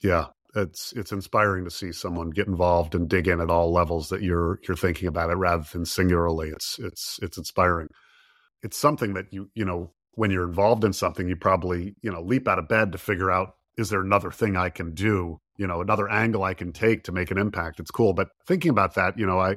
yeah, 0.03 0.27
it's 0.55 0.93
it's 0.93 1.13
inspiring 1.13 1.65
to 1.65 1.71
see 1.71 1.93
someone 1.93 2.29
get 2.29 2.47
involved 2.47 2.95
and 2.95 3.09
dig 3.09 3.27
in 3.27 3.41
at 3.41 3.51
all 3.51 3.73
levels 3.73 4.11
that 4.11 4.23
you're 4.23 4.61
you're 4.69 4.77
thinking 4.77 5.09
about 5.09 5.31
it 5.31 5.37
rather 5.37 5.65
than 5.73 5.87
singularly. 5.87 6.51
It's 6.51 6.79
it's 6.79 7.19
it's 7.23 7.39
inspiring. 7.39 7.89
It's 8.63 8.77
something 8.77 9.15
that 9.15 9.33
you 9.33 9.51
you 9.55 9.65
know 9.65 9.93
when 10.17 10.31
you're 10.31 10.47
involved 10.47 10.85
in 10.85 10.93
something, 10.93 11.29
you 11.29 11.37
probably 11.37 11.95
you 12.03 12.11
know 12.11 12.23
leap 12.23 12.49
out 12.49 12.59
of 12.59 12.69
bed 12.69 12.93
to 12.93 12.99
figure 12.99 13.31
out 13.31 13.55
is 13.77 13.91
there 13.91 14.01
another 14.01 14.31
thing 14.31 14.57
I 14.57 14.71
can 14.71 14.95
do, 14.95 15.41
you 15.57 15.67
know, 15.67 15.81
another 15.81 16.09
angle 16.09 16.45
I 16.45 16.55
can 16.55 16.73
take 16.73 17.05
to 17.05 17.13
make 17.13 17.33
an 17.33 17.39
impact. 17.39 17.81
It's 17.81 17.91
cool, 17.91 18.13
but 18.13 18.29
thinking 18.47 18.71
about 18.71 18.95
that, 18.95 19.19
you 19.19 19.27
know, 19.27 19.41
I 19.41 19.57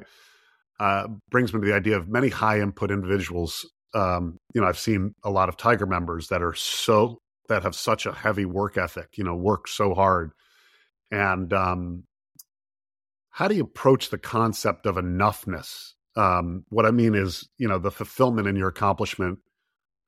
uh, 0.80 1.06
brings 1.30 1.54
me 1.54 1.60
to 1.60 1.66
the 1.66 1.74
idea 1.74 1.96
of 1.96 2.08
many 2.08 2.28
high 2.28 2.60
input 2.60 2.90
individuals. 2.90 3.68
Um, 3.94 4.38
you 4.54 4.60
know, 4.60 4.66
I've 4.66 4.78
seen 4.78 5.14
a 5.24 5.30
lot 5.30 5.48
of 5.48 5.56
Tiger 5.56 5.86
members 5.86 6.28
that 6.28 6.42
are 6.42 6.54
so 6.54 7.20
that 7.48 7.62
have 7.62 7.74
such 7.74 8.06
a 8.06 8.12
heavy 8.12 8.44
work 8.44 8.76
ethic. 8.76 9.16
You 9.16 9.24
know, 9.24 9.36
work 9.36 9.68
so 9.68 9.94
hard 9.94 10.32
and 11.10 11.52
um, 11.52 12.04
how 13.30 13.48
do 13.48 13.54
you 13.54 13.62
approach 13.62 14.10
the 14.10 14.18
concept 14.18 14.86
of 14.86 14.96
enoughness? 14.96 15.92
Um, 16.16 16.64
what 16.68 16.86
I 16.86 16.90
mean 16.90 17.14
is, 17.14 17.48
you 17.58 17.68
know, 17.68 17.78
the 17.78 17.90
fulfillment 17.90 18.48
in 18.48 18.56
your 18.56 18.68
accomplishment 18.68 19.38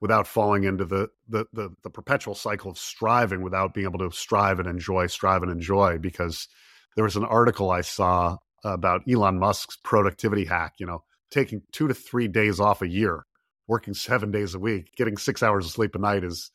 without 0.01 0.27
falling 0.27 0.65
into 0.65 0.85
the, 0.85 1.09
the, 1.29 1.47
the 1.53 1.71
the 1.83 1.91
perpetual 1.91 2.35
cycle 2.35 2.71
of 2.71 2.79
striving 2.79 3.43
without 3.43 3.75
being 3.75 3.87
able 3.87 3.99
to 3.99 4.11
strive 4.11 4.59
and 4.59 4.69
enjoy, 4.69 5.07
strive 5.07 5.43
and 5.43 5.53
enjoy. 5.53 5.99
Because 5.99 6.49
there 6.97 7.05
was 7.05 7.17
an 7.17 7.25
article 7.25 7.71
I 7.71 7.83
saw 7.83 8.37
about 8.65 9.03
Elon 9.09 9.39
Musk's 9.39 9.77
productivity 9.83 10.45
hack. 10.45 10.75
You 10.79 10.87
know, 10.87 11.05
taking 11.31 11.63
two 11.73 11.89
to 11.89 11.95
three 11.95 12.29
days 12.29 12.61
off 12.61 12.83
a 12.83 12.89
year, 12.89 13.27
working 13.67 13.95
seven 13.95 14.31
days 14.31 14.55
a 14.55 14.59
week, 14.59 14.93
getting 14.97 15.17
six 15.17 15.43
hours 15.43 15.67
of 15.67 15.73
sleep 15.73 15.95
a 15.95 15.99
night 15.99 16.25
is 16.25 16.51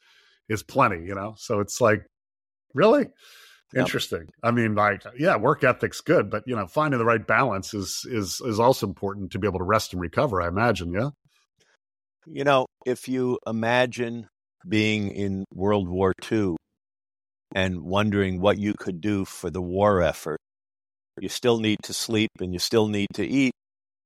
is 0.50 0.64
plenty. 0.64 1.06
You 1.06 1.16
know, 1.16 1.36
so 1.38 1.60
it's 1.60 1.80
like, 1.80 2.06
really, 2.74 3.08
Interesting. 3.76 4.30
I 4.44 4.52
mean, 4.52 4.76
like, 4.76 5.04
yeah, 5.18 5.36
work 5.36 5.64
ethic's 5.64 6.00
good, 6.00 6.30
but 6.30 6.44
you 6.46 6.56
know, 6.56 6.68
finding 6.68 6.98
the 6.98 7.06
right 7.06 7.26
balance 7.26 7.74
is 7.74 8.06
is 8.10 8.40
is 8.42 8.60
also 8.60 8.88
important 8.88 9.32
to 9.32 9.40
be 9.40 9.48
able 9.48 9.60
to 9.60 9.66
rest 9.66 9.92
and 9.92 10.02
recover. 10.02 10.42
I 10.42 10.48
imagine. 10.48 10.94
Yeah. 10.94 11.10
You 12.28 12.44
know, 12.44 12.66
if 12.86 13.08
you 13.08 13.40
imagine 13.46 14.28
being 14.68 15.12
in 15.12 15.46
World 15.54 15.88
War 15.88 16.14
II 16.32 16.56
and 17.54 17.82
wondering 17.82 18.42
what 18.42 18.58
you 18.58 18.74
could 18.78 19.00
do 19.00 19.26
for 19.26 19.50
the 19.50 19.62
war 19.62 20.02
effort, 20.02 20.40
you 21.20 21.30
still 21.30 21.60
need 21.60 21.78
to 21.84 21.94
sleep 21.94 22.32
and 22.40 22.52
you 22.52 22.60
still 22.60 22.88
need 22.88 23.08
to 23.14 23.26
eat, 23.26 23.54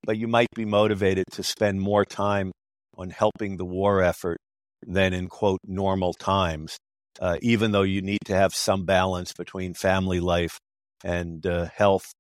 but 0.06 0.18
you 0.18 0.28
might 0.28 0.50
be 0.56 0.66
motivated 0.66 1.26
to 1.32 1.44
spend 1.44 1.82
more 1.82 2.06
time 2.06 2.52
on 2.98 3.10
helping 3.10 3.58
the 3.58 3.66
war 3.66 4.02
effort 4.02 4.38
than 4.86 5.14
in 5.14 5.28
quote 5.28 5.60
normal 5.66 6.14
times 6.14 6.78
uh, 7.20 7.38
even 7.42 7.72
though 7.72 7.84
you 7.84 8.02
need 8.02 8.20
to 8.26 8.36
have 8.36 8.54
some 8.54 8.86
balance 8.86 9.34
between 9.34 9.74
family 9.74 10.20
life 10.20 10.60
and 11.04 11.46
uh, 11.46 11.66
health 11.76 12.12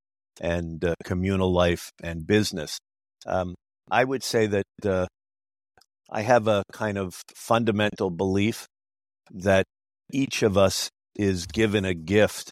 and 0.41 0.83
uh, 0.83 0.95
communal 1.03 1.51
life 1.51 1.91
and 2.03 2.27
business. 2.27 2.77
Um, 3.25 3.55
I 3.89 4.03
would 4.03 4.23
say 4.23 4.47
that 4.47 4.65
uh, 4.85 5.07
I 6.11 6.21
have 6.21 6.47
a 6.47 6.63
kind 6.71 6.97
of 6.97 7.21
fundamental 7.35 8.09
belief 8.09 8.67
that 9.31 9.65
each 10.11 10.41
of 10.41 10.57
us 10.57 10.89
is 11.15 11.45
given 11.45 11.85
a 11.85 11.93
gift 11.93 12.51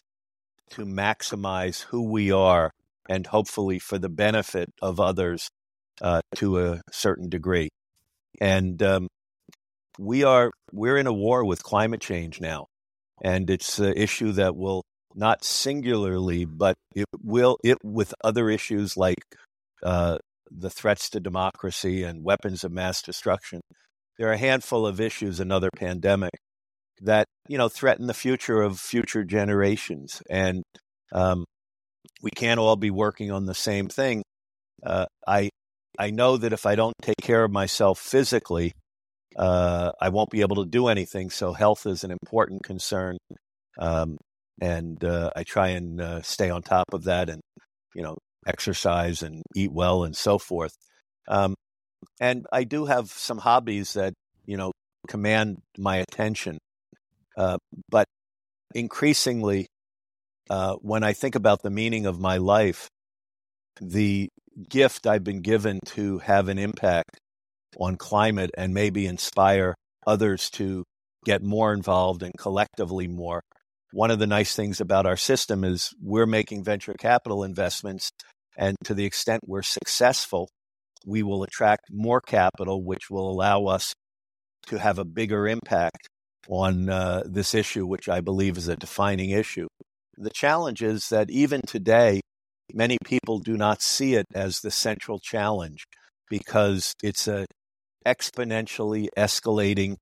to 0.70 0.84
maximize 0.84 1.82
who 1.84 2.10
we 2.10 2.30
are 2.30 2.70
and 3.08 3.26
hopefully 3.26 3.78
for 3.78 3.98
the 3.98 4.08
benefit 4.08 4.68
of 4.82 5.00
others 5.00 5.48
uh, 6.02 6.20
to 6.36 6.60
a 6.60 6.82
certain 6.92 7.28
degree. 7.28 7.70
And 8.40 8.82
um, 8.82 9.08
we 9.98 10.22
are 10.22 10.52
we're 10.72 10.96
in 10.96 11.06
a 11.06 11.12
war 11.12 11.44
with 11.44 11.62
climate 11.62 12.00
change 12.00 12.40
now, 12.40 12.66
and 13.22 13.50
it's 13.50 13.78
an 13.78 13.94
issue 13.94 14.32
that 14.32 14.54
will 14.54 14.82
not 15.14 15.44
singularly, 15.44 16.44
but 16.44 16.76
it 16.94 17.06
will 17.22 17.58
it 17.64 17.78
with 17.82 18.14
other 18.22 18.48
issues 18.48 18.96
like 18.96 19.18
uh, 19.82 20.18
the 20.50 20.70
threats 20.70 21.10
to 21.10 21.20
democracy 21.20 22.02
and 22.02 22.24
weapons 22.24 22.64
of 22.64 22.72
mass 22.72 23.02
destruction. 23.02 23.60
There 24.18 24.28
are 24.28 24.32
a 24.32 24.38
handful 24.38 24.86
of 24.86 25.00
issues, 25.00 25.40
another 25.40 25.70
pandemic, 25.74 26.32
that 27.02 27.26
you 27.48 27.58
know 27.58 27.68
threaten 27.68 28.06
the 28.06 28.14
future 28.14 28.62
of 28.62 28.80
future 28.80 29.24
generations, 29.24 30.22
and 30.28 30.62
um, 31.12 31.44
we 32.22 32.30
can't 32.30 32.60
all 32.60 32.76
be 32.76 32.90
working 32.90 33.30
on 33.30 33.46
the 33.46 33.54
same 33.54 33.88
thing. 33.88 34.22
Uh, 34.84 35.06
I 35.26 35.50
I 35.98 36.10
know 36.10 36.36
that 36.36 36.52
if 36.52 36.66
I 36.66 36.74
don't 36.74 36.94
take 37.02 37.16
care 37.22 37.44
of 37.44 37.52
myself 37.52 37.98
physically, 37.98 38.72
uh, 39.36 39.92
I 40.00 40.08
won't 40.10 40.30
be 40.30 40.40
able 40.40 40.56
to 40.56 40.66
do 40.66 40.88
anything. 40.88 41.30
So 41.30 41.52
health 41.52 41.86
is 41.86 42.04
an 42.04 42.10
important 42.10 42.62
concern, 42.64 43.18
um, 43.78 44.16
and 44.60 45.02
uh, 45.04 45.30
I 45.36 45.44
try 45.44 45.68
and 45.68 46.00
uh, 46.00 46.22
stay 46.22 46.50
on 46.50 46.62
top 46.62 46.86
of 46.92 47.04
that, 47.04 47.28
and 47.30 47.40
you 47.94 48.02
know, 48.02 48.16
exercise 48.48 49.22
and 49.22 49.42
eat 49.54 49.72
well 49.72 50.04
and 50.04 50.16
so 50.16 50.38
forth. 50.38 50.74
Um, 51.28 51.54
and 52.20 52.46
I 52.52 52.64
do 52.64 52.86
have 52.86 53.08
some 53.10 53.38
hobbies 53.38 53.94
that 53.94 54.14
you 54.46 54.56
know 54.56 54.72
command 55.08 55.58
my 55.76 55.96
attention, 55.96 56.58
uh, 57.36 57.58
but 57.90 58.06
increasingly, 58.74 59.66
uh, 60.50 60.74
when 60.76 61.04
I 61.04 61.12
think 61.12 61.34
about 61.34 61.62
the 61.62 61.70
meaning 61.70 62.06
of 62.06 62.20
my 62.20 62.38
life, 62.38 62.88
the 63.80 64.28
gift 64.68 65.06
I've 65.06 65.24
been 65.24 65.42
given 65.42 65.80
to 65.86 66.18
have 66.18 66.48
an 66.48 66.58
impact 66.58 67.18
on 67.78 67.96
climate 67.96 68.50
and 68.56 68.74
maybe 68.74 69.06
inspire 69.06 69.74
others 70.06 70.50
to 70.50 70.84
get 71.24 71.42
more 71.42 71.72
involved 71.72 72.22
and 72.22 72.32
collectively 72.38 73.06
more. 73.06 73.42
One 73.92 74.10
of 74.10 74.18
the 74.18 74.26
nice 74.26 74.54
things 74.54 74.80
about 74.80 75.06
our 75.06 75.16
system 75.16 75.64
is 75.64 75.94
we're 76.02 76.26
making 76.26 76.64
venture 76.64 76.94
capital 76.94 77.44
investments, 77.44 78.10
and 78.58 78.76
to 78.84 78.92
the 78.92 79.04
extent 79.04 79.42
we're 79.46 79.62
successful, 79.62 80.48
we 81.06 81.22
will 81.22 81.44
attract 81.44 81.84
more 81.90 82.20
capital, 82.20 82.82
which 82.82 83.08
will 83.08 83.30
allow 83.30 83.66
us 83.66 83.94
to 84.66 84.78
have 84.78 84.98
a 84.98 85.04
bigger 85.04 85.46
impact 85.46 86.08
on 86.48 86.90
uh, 86.90 87.22
this 87.24 87.54
issue, 87.54 87.86
which 87.86 88.08
I 88.08 88.20
believe 88.20 88.58
is 88.58 88.68
a 88.68 88.76
defining 88.76 89.30
issue. 89.30 89.68
The 90.16 90.30
challenge 90.30 90.82
is 90.82 91.08
that 91.10 91.30
even 91.30 91.62
today, 91.62 92.20
many 92.74 92.98
people 93.04 93.38
do 93.38 93.56
not 93.56 93.80
see 93.80 94.14
it 94.14 94.26
as 94.34 94.60
the 94.60 94.72
central 94.72 95.20
challenge 95.20 95.84
because 96.28 96.92
it's 97.02 97.28
a 97.28 97.46
exponentially 98.06 99.08
escalating 99.16 99.96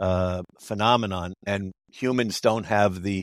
uh, 0.00 0.42
phenomenon, 0.60 1.34
and 1.46 1.70
humans 1.92 2.40
don't 2.40 2.66
have 2.66 3.02
the 3.02 3.22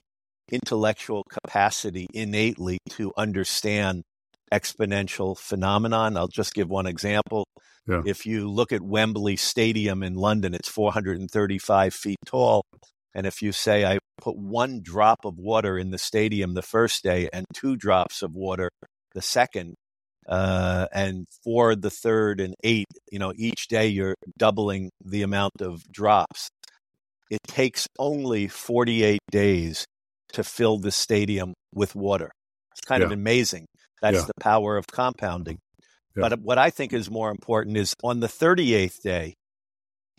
intellectual 0.50 1.24
capacity 1.30 2.08
innately 2.14 2.78
to 2.90 3.12
understand 3.18 4.04
exponential 4.54 5.38
phenomenon. 5.38 6.18
I'll 6.18 6.28
just 6.28 6.54
give 6.54 6.70
one 6.70 6.88
example. 6.88 7.46
Yeah. 7.88 8.04
If 8.06 8.26
you 8.26 8.50
look 8.50 8.72
at 8.72 8.82
Wembley 8.82 9.36
Stadium 9.36 10.04
in 10.04 10.14
London, 10.16 10.54
it's 10.54 10.70
435 10.70 11.94
feet 11.94 12.18
tall. 12.26 12.64
And 13.14 13.26
if 13.26 13.42
you 13.42 13.52
say, 13.52 13.86
I 13.86 14.00
put 14.22 14.38
one 14.38 14.82
drop 14.82 15.26
of 15.26 15.38
water 15.38 15.78
in 15.78 15.92
the 15.92 15.98
stadium 15.98 16.54
the 16.54 16.62
first 16.62 17.04
day 17.04 17.30
and 17.34 17.46
two 17.54 17.76
drops 17.76 18.22
of 18.22 18.36
water 18.36 18.70
the 19.14 19.22
second, 19.22 19.76
uh, 20.28 20.88
and 20.94 21.26
four 21.44 21.76
the 21.76 21.90
third 21.90 22.40
and 22.40 22.56
eight, 22.64 22.88
you 23.12 23.20
know, 23.20 23.34
each 23.36 23.68
day 23.68 23.88
you're 23.88 24.16
doubling 24.38 24.90
the 25.04 25.24
amount 25.24 25.62
of 25.62 25.84
drops. 25.92 26.50
It 27.30 27.40
takes 27.48 27.88
only 27.98 28.48
48 28.48 29.20
days 29.32 29.86
to 30.34 30.44
fill 30.44 30.78
the 30.78 30.92
stadium 30.92 31.54
with 31.74 31.96
water. 31.96 32.32
It's 32.72 32.82
kind 32.82 33.02
yeah. 33.02 33.08
of 33.08 33.12
amazing. 33.12 33.66
That's 34.02 34.18
yeah. 34.18 34.26
the 34.26 34.42
power 34.42 34.78
of 34.78 34.88
compounding. 34.88 35.60
Yeah. 36.16 36.30
But 36.30 36.42
what 36.42 36.58
I 36.58 36.70
think 36.70 36.94
is 36.94 37.10
more 37.10 37.32
important 37.32 37.78
is 37.78 37.96
on 38.04 38.20
the 38.20 38.28
38th 38.28 39.02
day, 39.02 39.36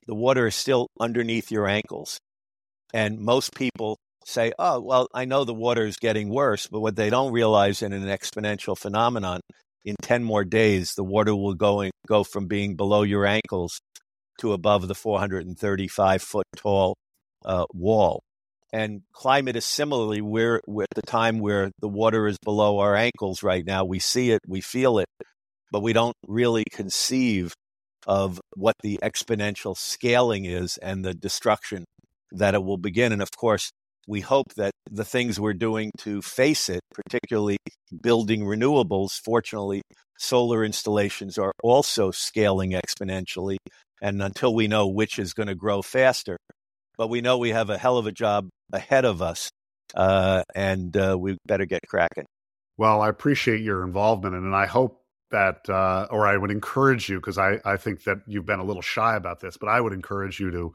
the 0.06 0.14
water 0.14 0.46
is 0.46 0.54
still 0.54 0.88
underneath 0.98 1.50
your 1.50 1.66
ankles. 1.66 2.18
And 2.94 3.20
most 3.20 3.54
people 3.54 3.98
say, 4.24 4.52
oh, 4.58 4.80
well, 4.80 5.08
I 5.14 5.24
know 5.24 5.44
the 5.44 5.54
water 5.54 5.84
is 5.84 5.96
getting 5.96 6.28
worse, 6.28 6.66
but 6.66 6.80
what 6.80 6.96
they 6.96 7.10
don't 7.10 7.32
realize 7.32 7.82
in 7.82 7.92
an 7.92 8.04
exponential 8.04 8.76
phenomenon, 8.78 9.40
in 9.84 9.96
10 10.00 10.22
more 10.22 10.44
days, 10.44 10.94
the 10.94 11.04
water 11.04 11.34
will 11.34 11.54
go, 11.54 11.88
go 12.06 12.24
from 12.24 12.46
being 12.46 12.76
below 12.76 13.02
your 13.02 13.26
ankles 13.26 13.80
to 14.40 14.52
above 14.52 14.88
the 14.88 14.94
435 14.94 16.22
foot 16.22 16.46
tall 16.56 16.96
uh, 17.44 17.66
wall. 17.72 18.22
And 18.72 19.02
climate 19.12 19.56
is 19.56 19.66
similarly, 19.66 20.22
we're, 20.22 20.60
we're 20.66 20.84
at 20.84 20.94
the 20.94 21.02
time 21.02 21.38
where 21.40 21.70
the 21.80 21.88
water 21.88 22.26
is 22.26 22.38
below 22.42 22.78
our 22.78 22.96
ankles 22.96 23.42
right 23.42 23.64
now. 23.64 23.84
We 23.84 23.98
see 23.98 24.30
it, 24.30 24.40
we 24.46 24.62
feel 24.62 24.98
it, 24.98 25.08
but 25.70 25.82
we 25.82 25.92
don't 25.92 26.16
really 26.26 26.64
conceive 26.72 27.54
of 28.06 28.40
what 28.56 28.74
the 28.82 28.98
exponential 29.02 29.76
scaling 29.76 30.46
is 30.46 30.78
and 30.78 31.04
the 31.04 31.14
destruction 31.14 31.84
that 32.32 32.54
it 32.54 32.64
will 32.64 32.78
begin. 32.78 33.12
And 33.12 33.22
of 33.22 33.30
course, 33.36 33.70
we 34.08 34.20
hope 34.20 34.54
that 34.56 34.72
the 34.90 35.04
things 35.04 35.38
we're 35.38 35.52
doing 35.52 35.90
to 35.98 36.22
face 36.22 36.68
it, 36.68 36.80
particularly 36.92 37.58
building 38.02 38.40
renewables, 38.40 39.20
fortunately, 39.22 39.82
solar 40.18 40.64
installations 40.64 41.38
are 41.38 41.52
also 41.62 42.10
scaling 42.10 42.72
exponentially. 42.72 43.58
And 44.00 44.20
until 44.22 44.54
we 44.54 44.66
know 44.66 44.88
which 44.88 45.18
is 45.18 45.34
going 45.34 45.46
to 45.46 45.54
grow 45.54 45.82
faster, 45.82 46.36
but 46.98 47.08
we 47.08 47.20
know 47.20 47.38
we 47.38 47.50
have 47.50 47.70
a 47.70 47.78
hell 47.78 47.98
of 47.98 48.06
a 48.06 48.12
job 48.12 48.48
ahead 48.72 49.04
of 49.04 49.22
us, 49.22 49.50
uh, 49.94 50.42
and 50.54 50.96
uh, 50.96 51.16
we 51.18 51.38
better 51.46 51.66
get 51.66 51.80
cracking. 51.88 52.26
Well, 52.76 53.00
I 53.02 53.08
appreciate 53.08 53.60
your 53.60 53.84
involvement, 53.84 54.34
and 54.34 54.54
I 54.54 54.66
hope 54.66 55.02
that, 55.30 55.68
uh, 55.68 56.06
or 56.10 56.26
I 56.26 56.36
would 56.36 56.50
encourage 56.50 57.08
you 57.08 57.16
because 57.16 57.38
I, 57.38 57.58
I 57.64 57.76
think 57.76 58.04
that 58.04 58.18
you've 58.26 58.46
been 58.46 58.60
a 58.60 58.64
little 58.64 58.82
shy 58.82 59.16
about 59.16 59.40
this, 59.40 59.56
but 59.56 59.68
I 59.68 59.80
would 59.80 59.92
encourage 59.92 60.40
you 60.40 60.50
to 60.50 60.74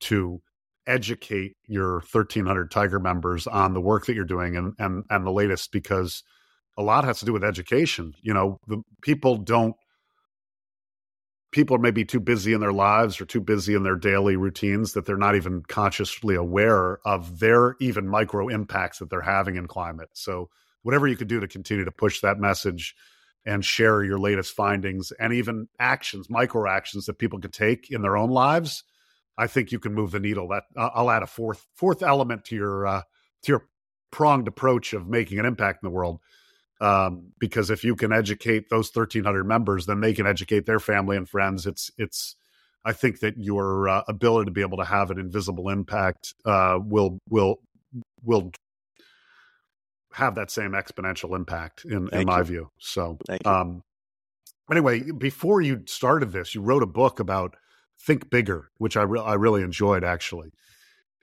to 0.00 0.42
educate 0.86 1.56
your 1.66 1.94
1300 1.94 2.70
tiger 2.70 3.00
members 3.00 3.46
on 3.46 3.72
the 3.72 3.80
work 3.80 4.06
that 4.06 4.14
you're 4.14 4.24
doing 4.24 4.56
and 4.56 4.74
and 4.78 5.04
and 5.08 5.26
the 5.26 5.30
latest 5.30 5.72
because 5.72 6.22
a 6.76 6.82
lot 6.82 7.04
has 7.04 7.18
to 7.20 7.24
do 7.24 7.32
with 7.32 7.44
education 7.44 8.12
you 8.20 8.34
know 8.34 8.58
the 8.66 8.82
people 9.00 9.36
don't 9.36 9.76
people 11.54 11.76
are 11.76 11.80
maybe 11.80 12.04
too 12.04 12.20
busy 12.20 12.52
in 12.52 12.60
their 12.60 12.72
lives 12.72 13.20
or 13.20 13.24
too 13.24 13.40
busy 13.40 13.74
in 13.74 13.82
their 13.82 13.96
daily 13.96 14.36
routines 14.36 14.92
that 14.92 15.06
they're 15.06 15.16
not 15.16 15.36
even 15.36 15.62
consciously 15.62 16.34
aware 16.34 16.98
of 17.06 17.38
their 17.38 17.76
even 17.80 18.06
micro 18.06 18.48
impacts 18.48 18.98
that 18.98 19.08
they're 19.08 19.20
having 19.20 19.56
in 19.56 19.66
climate 19.66 20.10
so 20.12 20.50
whatever 20.82 21.06
you 21.06 21.16
could 21.16 21.28
do 21.28 21.40
to 21.40 21.48
continue 21.48 21.84
to 21.84 21.92
push 21.92 22.20
that 22.20 22.38
message 22.38 22.94
and 23.46 23.64
share 23.64 24.02
your 24.02 24.18
latest 24.18 24.54
findings 24.54 25.12
and 25.12 25.32
even 25.32 25.68
actions 25.78 26.28
micro 26.28 26.68
actions 26.68 27.06
that 27.06 27.18
people 27.18 27.38
could 27.38 27.52
take 27.52 27.90
in 27.90 28.02
their 28.02 28.16
own 28.16 28.30
lives 28.30 28.84
I 29.36 29.46
think 29.46 29.72
you 29.72 29.78
can 29.78 29.94
move 29.94 30.10
the 30.10 30.20
needle. 30.20 30.48
That 30.48 30.64
uh, 30.76 30.90
I'll 30.94 31.10
add 31.10 31.22
a 31.22 31.26
fourth 31.26 31.66
fourth 31.74 32.02
element 32.02 32.44
to 32.46 32.56
your 32.56 32.86
uh, 32.86 33.02
to 33.42 33.52
your 33.52 33.68
pronged 34.10 34.48
approach 34.48 34.92
of 34.92 35.08
making 35.08 35.38
an 35.38 35.46
impact 35.46 35.82
in 35.82 35.88
the 35.88 35.94
world. 35.94 36.20
Um, 36.80 37.32
because 37.38 37.70
if 37.70 37.84
you 37.84 37.94
can 37.94 38.12
educate 38.12 38.68
those 38.68 38.94
1,300 38.94 39.44
members, 39.44 39.86
then 39.86 40.00
they 40.00 40.12
can 40.12 40.26
educate 40.26 40.66
their 40.66 40.80
family 40.80 41.16
and 41.16 41.28
friends. 41.28 41.66
It's 41.66 41.90
it's. 41.98 42.36
I 42.86 42.92
think 42.92 43.20
that 43.20 43.38
your 43.38 43.88
uh, 43.88 44.02
ability 44.08 44.46
to 44.46 44.50
be 44.50 44.60
able 44.60 44.76
to 44.76 44.84
have 44.84 45.10
an 45.10 45.18
invisible 45.18 45.70
impact 45.70 46.34
uh, 46.44 46.78
will 46.82 47.18
will 47.30 47.60
will 48.22 48.52
have 50.14 50.36
that 50.36 50.50
same 50.50 50.72
exponential 50.72 51.34
impact 51.34 51.84
in, 51.84 52.08
in 52.12 52.26
my 52.26 52.42
view. 52.42 52.70
So, 52.78 53.18
um, 53.44 53.82
anyway, 54.70 55.10
before 55.10 55.60
you 55.60 55.82
started 55.86 56.30
this, 56.30 56.54
you 56.54 56.60
wrote 56.60 56.84
a 56.84 56.86
book 56.86 57.18
about 57.18 57.56
Think 57.98 58.30
Bigger, 58.30 58.70
which 58.78 58.96
I, 58.96 59.02
re- 59.02 59.20
I 59.20 59.34
really 59.34 59.62
enjoyed 59.62 60.04
actually. 60.04 60.52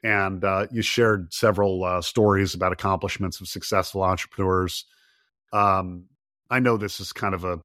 And 0.04 0.44
uh, 0.44 0.68
you 0.72 0.82
shared 0.82 1.34
several 1.34 1.84
uh, 1.84 2.02
stories 2.02 2.54
about 2.54 2.74
accomplishments 2.74 3.40
of 3.40 3.48
successful 3.48 4.04
entrepreneurs. 4.04 4.86
Um, 5.54 6.06
I 6.50 6.60
know 6.60 6.78
this 6.78 7.00
is 7.00 7.14
kind 7.14 7.34
of 7.34 7.44
a 7.44 7.60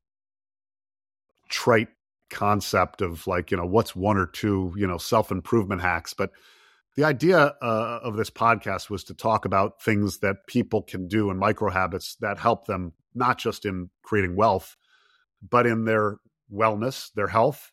trite 1.49 1.89
concept 2.31 3.03
of 3.03 3.27
like, 3.27 3.51
you 3.51 3.57
know, 3.57 3.67
what's 3.67 3.95
one 3.95 4.17
or 4.17 4.27
two, 4.27 4.73
you 4.77 4.87
know, 4.87 4.99
self 4.99 5.31
improvement 5.31 5.81
hacks. 5.81 6.15
But 6.15 6.31
the 6.97 7.05
idea 7.05 7.55
uh, 7.61 8.01
of 8.03 8.17
this 8.17 8.31
podcast 8.31 8.89
was 8.91 9.05
to 9.05 9.15
talk 9.15 9.45
about 9.45 9.83
things 9.83 10.19
that 10.19 10.47
people 10.47 10.83
can 10.83 11.09
do 11.09 11.31
and 11.31 11.39
micro 11.39 11.71
habits 11.71 12.17
that 12.21 12.39
help 12.39 12.67
them 12.67 12.93
not 13.15 13.39
just 13.39 13.65
in 13.65 13.91
creating 14.03 14.37
wealth, 14.37 14.77
but 15.49 15.67
in 15.67 15.85
their 15.85 16.17
wellness, 16.53 17.13
their 17.15 17.29
health, 17.29 17.73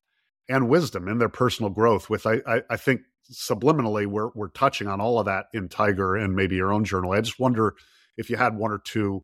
and 0.50 0.70
wisdom 0.70 1.08
in 1.08 1.20
their 1.20 1.30
personal 1.30 1.70
growth. 1.70 2.10
With 2.10 2.26
I, 2.26 2.42
I, 2.46 2.62
I 2.70 2.78
think 2.78 3.02
subliminally 3.32 4.06
we're 4.06 4.30
we're 4.36 4.50
touching 4.50 4.88
on 4.88 5.00
all 5.00 5.20
of 5.20 5.26
that 5.26 5.46
in 5.54 5.70
Tiger 5.70 6.16
and 6.16 6.36
maybe 6.36 6.56
your 6.56 6.74
own 6.74 6.84
journal. 6.84 7.14
I 7.14 7.22
just 7.22 7.40
wonder 7.40 7.76
if 8.18 8.30
you 8.30 8.36
had 8.36 8.58
one 8.58 8.72
or 8.72 8.80
two 8.80 9.24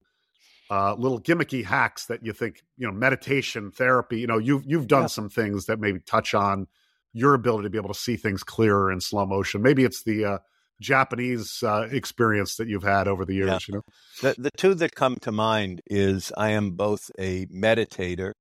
uh, 0.69 0.93
little 0.95 1.19
gimmicky 1.19 1.63
hacks 1.63 2.05
that 2.08 2.25
you 2.25 2.34
think 2.34 2.63
you 2.77 2.88
know 2.88 2.93
meditation 2.93 3.71
therapy. 3.71 4.19
You 4.19 4.27
know 4.27 4.38
you've 4.38 4.63
you've 4.65 4.88
done 4.88 5.03
yeah. 5.03 5.08
some 5.08 5.29
things 5.29 5.65
that 5.65 5.79
maybe 5.79 5.99
touch 5.99 6.34
on 6.34 6.67
your 7.13 7.34
ability 7.34 7.63
to 7.63 7.69
be 7.69 7.77
able 7.77 7.93
to 7.93 7.99
see 7.99 8.17
things 8.17 8.43
clearer 8.43 8.91
in 8.91 9.01
slow 9.01 9.25
motion. 9.25 9.62
Maybe 9.62 9.84
it's 9.84 10.03
the 10.03 10.25
uh, 10.25 10.38
Japanese 10.79 11.63
uh, 11.63 11.88
experience 11.91 12.58
that 12.58 12.67
you've 12.67 12.84
had 12.84 13.08
over 13.08 13.25
the 13.25 13.34
years. 13.34 13.49
Yeah. 13.49 13.60
You 13.67 13.73
know, 13.75 13.82
the 14.21 14.41
the 14.41 14.51
two 14.58 14.75
that 14.75 14.93
come 14.95 15.17
to 15.21 15.32
mind 15.32 15.82
is 15.88 16.32
I 16.38 16.51
am 16.51 16.71
both 16.71 17.10
a 17.19 17.45
meditator 17.47 18.34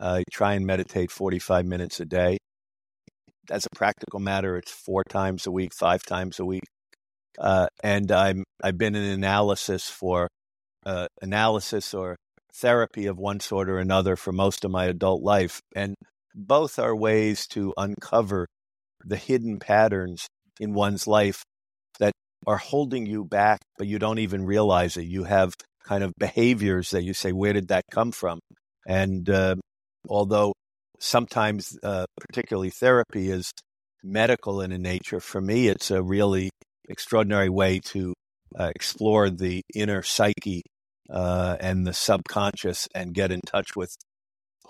I 0.00 0.24
try 0.30 0.54
and 0.54 0.66
meditate 0.66 1.10
45 1.10 1.66
minutes 1.66 2.00
a 2.00 2.04
day. 2.04 2.38
As 3.50 3.66
a 3.66 3.76
practical 3.76 4.20
matter, 4.20 4.56
it's 4.56 4.70
four 4.70 5.04
times 5.04 5.46
a 5.46 5.50
week, 5.50 5.74
five 5.74 6.02
times 6.04 6.38
a 6.38 6.44
week. 6.44 6.64
Uh, 7.38 7.66
and 7.82 8.10
I'm 8.10 8.44
I've 8.62 8.78
been 8.78 8.94
in 8.94 9.04
analysis 9.04 9.88
for 9.88 10.28
uh, 10.86 11.06
analysis 11.22 11.94
or 11.94 12.16
therapy 12.54 13.06
of 13.06 13.18
one 13.18 13.40
sort 13.40 13.68
or 13.68 13.78
another 13.78 14.16
for 14.16 14.32
most 14.32 14.64
of 14.64 14.70
my 14.70 14.86
adult 14.86 15.22
life, 15.22 15.60
and 15.74 15.94
both 16.34 16.78
are 16.78 16.96
ways 16.96 17.46
to 17.46 17.72
uncover 17.76 18.46
the 19.04 19.16
hidden 19.16 19.58
patterns 19.58 20.26
in 20.58 20.74
one's 20.74 21.06
life 21.06 21.42
that 21.98 22.12
are 22.46 22.58
holding 22.58 23.06
you 23.06 23.24
back, 23.24 23.60
but 23.78 23.86
you 23.86 23.98
don't 23.98 24.18
even 24.18 24.44
realize 24.44 24.96
it. 24.96 25.04
You 25.06 25.24
have 25.24 25.54
kind 25.84 26.04
of 26.04 26.12
behaviors 26.18 26.90
that 26.90 27.02
you 27.02 27.14
say, 27.14 27.32
"Where 27.32 27.52
did 27.52 27.68
that 27.68 27.84
come 27.90 28.12
from?" 28.12 28.40
And 28.86 29.28
uh, 29.28 29.56
although 30.08 30.52
sometimes, 30.98 31.76
uh, 31.82 32.06
particularly 32.20 32.70
therapy, 32.70 33.30
is 33.30 33.50
medical 34.02 34.60
in 34.60 34.70
nature. 34.82 35.20
For 35.20 35.40
me, 35.40 35.68
it's 35.68 35.90
a 35.90 36.02
really 36.02 36.50
extraordinary 36.88 37.48
way 37.48 37.80
to 37.80 38.14
uh, 38.58 38.70
explore 38.74 39.30
the 39.30 39.62
inner 39.74 40.02
psyche 40.02 40.62
uh, 41.08 41.56
and 41.60 41.86
the 41.86 41.92
subconscious 41.92 42.88
and 42.94 43.14
get 43.14 43.32
in 43.32 43.40
touch 43.46 43.76
with 43.76 43.94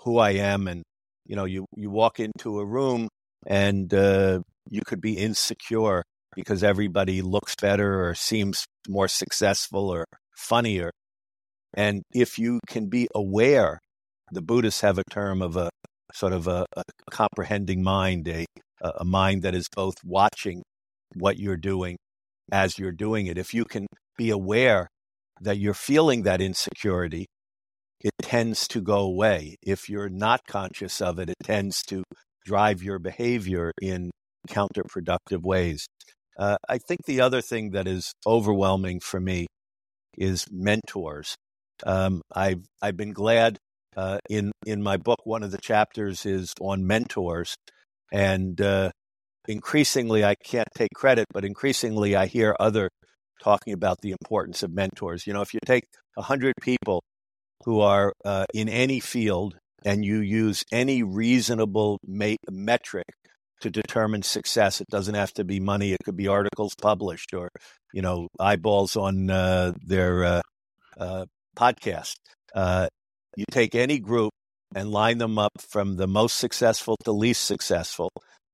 who 0.03 0.17
I 0.17 0.31
am. 0.31 0.67
And 0.67 0.83
you 1.25 1.35
know, 1.35 1.45
you 1.45 1.65
you 1.75 1.89
walk 1.89 2.19
into 2.19 2.59
a 2.59 2.65
room 2.65 3.07
and 3.47 3.93
uh, 3.93 4.41
you 4.69 4.81
could 4.85 5.01
be 5.01 5.17
insecure 5.17 6.03
because 6.35 6.63
everybody 6.63 7.21
looks 7.21 7.55
better 7.55 8.07
or 8.07 8.15
seems 8.15 8.65
more 8.87 9.07
successful 9.07 9.89
or 9.89 10.05
funnier. 10.35 10.91
And 11.73 12.03
if 12.13 12.37
you 12.39 12.59
can 12.67 12.87
be 12.87 13.07
aware 13.13 13.79
the 14.31 14.41
Buddhists 14.41 14.81
have 14.81 14.97
a 14.97 15.03
term 15.09 15.41
of 15.41 15.57
a 15.57 15.69
sort 16.13 16.33
of 16.33 16.47
a, 16.47 16.65
a 16.75 16.83
comprehending 17.09 17.83
mind, 17.83 18.27
a, 18.27 18.45
a 18.81 19.05
mind 19.05 19.43
that 19.43 19.55
is 19.55 19.67
both 19.75 19.95
watching 20.03 20.63
what 21.15 21.37
you're 21.37 21.57
doing 21.57 21.97
as 22.51 22.77
you're 22.77 22.91
doing 22.91 23.27
it. 23.27 23.37
If 23.37 23.53
you 23.53 23.65
can 23.65 23.87
be 24.17 24.29
aware 24.29 24.87
that 25.41 25.57
you're 25.57 25.73
feeling 25.73 26.23
that 26.23 26.41
insecurity, 26.41 27.25
it 27.99 28.11
tends 28.21 28.67
to 28.69 28.81
go 28.81 28.99
away. 28.99 29.55
If 29.61 29.89
you're 29.89 30.09
not 30.09 30.41
conscious 30.47 31.01
of 31.01 31.19
it, 31.19 31.29
it 31.29 31.37
tends 31.43 31.83
to 31.83 32.03
drive 32.45 32.81
your 32.83 32.99
behavior 32.99 33.71
in 33.81 34.11
counterproductive 34.47 35.43
ways. 35.43 35.85
Uh, 36.37 36.57
I 36.67 36.79
think 36.79 37.05
the 37.05 37.21
other 37.21 37.41
thing 37.41 37.71
that 37.71 37.87
is 37.87 38.13
overwhelming 38.25 38.99
for 38.99 39.19
me 39.19 39.47
is 40.17 40.45
mentors. 40.51 41.35
Um, 41.85 42.21
I've 42.33 42.65
I've 42.81 42.97
been 42.97 43.13
glad 43.13 43.57
uh, 43.95 44.19
in 44.29 44.51
in 44.65 44.81
my 44.81 44.97
book, 44.97 45.19
one 45.25 45.43
of 45.43 45.51
the 45.51 45.57
chapters 45.57 46.25
is 46.25 46.53
on 46.59 46.87
mentors, 46.87 47.55
and 48.11 48.59
uh, 48.59 48.91
increasingly, 49.47 50.23
I 50.23 50.35
can't 50.35 50.67
take 50.75 50.91
credit, 50.95 51.27
but 51.33 51.45
increasingly, 51.45 52.15
I 52.15 52.25
hear 52.27 52.55
other 52.59 52.89
talking 53.41 53.73
about 53.73 53.97
the 54.01 54.11
importance 54.11 54.63
of 54.63 54.71
mentors. 54.71 55.25
You 55.25 55.33
know, 55.33 55.41
if 55.41 55.53
you 55.53 55.59
take 55.65 55.85
a 56.17 56.21
hundred 56.21 56.53
people 56.61 57.03
who 57.65 57.81
are 57.81 58.13
uh, 58.25 58.45
in 58.53 58.69
any 58.69 58.99
field 58.99 59.55
and 59.83 60.05
you 60.05 60.19
use 60.19 60.63
any 60.71 61.03
reasonable 61.03 61.99
metric 62.05 63.05
to 63.61 63.69
determine 63.69 64.23
success, 64.23 64.81
it 64.81 64.87
doesn't 64.89 65.15
have 65.15 65.33
to 65.33 65.43
be 65.43 65.59
money; 65.59 65.93
it 65.93 65.99
could 66.03 66.17
be 66.17 66.27
articles 66.27 66.73
published 66.81 67.33
or 67.33 67.49
you 67.93 68.01
know 68.01 68.27
eyeballs 68.39 68.95
on 68.95 69.29
uh, 69.29 69.73
their 69.85 70.23
uh, 70.23 70.41
uh, 70.99 71.25
podcast. 71.55 72.15
Uh, 72.53 72.87
you 73.35 73.45
take 73.51 73.75
any 73.75 73.99
group 73.99 74.31
and 74.75 74.91
line 74.91 75.17
them 75.17 75.37
up 75.37 75.51
from 75.59 75.97
the 75.97 76.07
most 76.07 76.37
successful 76.37 76.95
to 77.03 77.11
least 77.11 77.43
successful. 77.43 78.09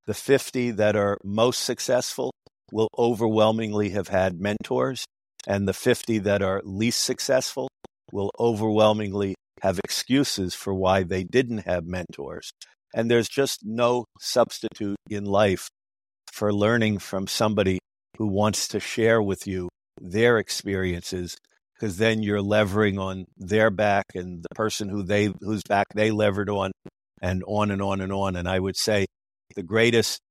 The 0.07 0.13
50 0.13 0.71
that 0.71 0.95
are 0.95 1.17
most 1.23 1.63
successful 1.63 2.31
will 2.71 2.87
overwhelmingly 2.97 3.89
have 3.89 4.07
had 4.07 4.39
mentors, 4.39 5.05
and 5.45 5.67
the 5.67 5.73
50 5.73 6.19
that 6.19 6.41
are 6.41 6.61
least 6.63 7.03
successful 7.03 7.67
will 8.13 8.31
overwhelmingly 8.39 9.35
have 9.61 9.79
excuses 9.79 10.53
for 10.53 10.73
why 10.73 11.03
they 11.03 11.23
didn't 11.23 11.65
have 11.65 11.85
mentors. 11.85 12.51
And 12.93 13.11
there's 13.11 13.27
just 13.27 13.65
no 13.65 14.05
substitute 14.19 14.95
in 15.09 15.25
life 15.25 15.67
for 16.31 16.53
learning 16.53 16.99
from 16.99 17.27
somebody 17.27 17.79
who 18.17 18.27
wants 18.27 18.69
to 18.69 18.79
share 18.79 19.21
with 19.21 19.45
you 19.45 19.67
their 19.99 20.37
experiences 20.37 21.35
because 21.73 21.97
then 21.97 22.23
you're 22.23 22.41
levering 22.41 22.97
on 22.97 23.25
their 23.37 23.69
back 23.69 24.05
and 24.15 24.43
the 24.43 24.55
person 24.55 24.89
who 24.89 25.03
they 25.03 25.33
whose 25.41 25.63
back 25.67 25.87
they 25.95 26.11
levered 26.11 26.49
on 26.49 26.71
and 27.21 27.43
on 27.47 27.71
and 27.71 27.81
on 27.81 28.01
and 28.01 28.11
on 28.13 28.35
and 28.35 28.47
i 28.47 28.59
would 28.59 28.75
say 28.75 29.05
the 29.57 29.63
greatest 29.63 30.21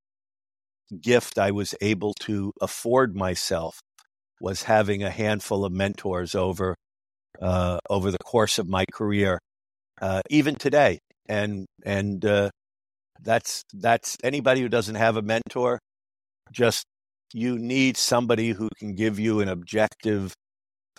gift 1.02 1.36
i 1.38 1.50
was 1.50 1.74
able 1.80 2.14
to 2.14 2.52
afford 2.62 3.14
myself 3.14 3.80
was 4.40 4.62
having 4.62 5.02
a 5.02 5.10
handful 5.10 5.64
of 5.64 5.72
mentors 5.72 6.34
over 6.34 6.74
uh, 7.42 7.78
over 7.90 8.10
the 8.10 8.24
course 8.24 8.58
of 8.58 8.66
my 8.68 8.84
career 8.92 9.38
uh, 10.00 10.22
even 10.30 10.54
today 10.54 10.98
and 11.28 11.66
and 11.84 12.24
uh, 12.24 12.48
that's 13.22 13.62
that's 13.74 14.16
anybody 14.22 14.62
who 14.62 14.68
doesn't 14.68 14.94
have 14.94 15.16
a 15.16 15.22
mentor 15.22 15.78
just 16.52 16.84
you 17.32 17.58
need 17.58 17.96
somebody 17.96 18.50
who 18.50 18.68
can 18.78 18.94
give 18.94 19.18
you 19.18 19.40
an 19.40 19.48
objective 19.48 20.32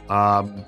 Um, 0.09 0.65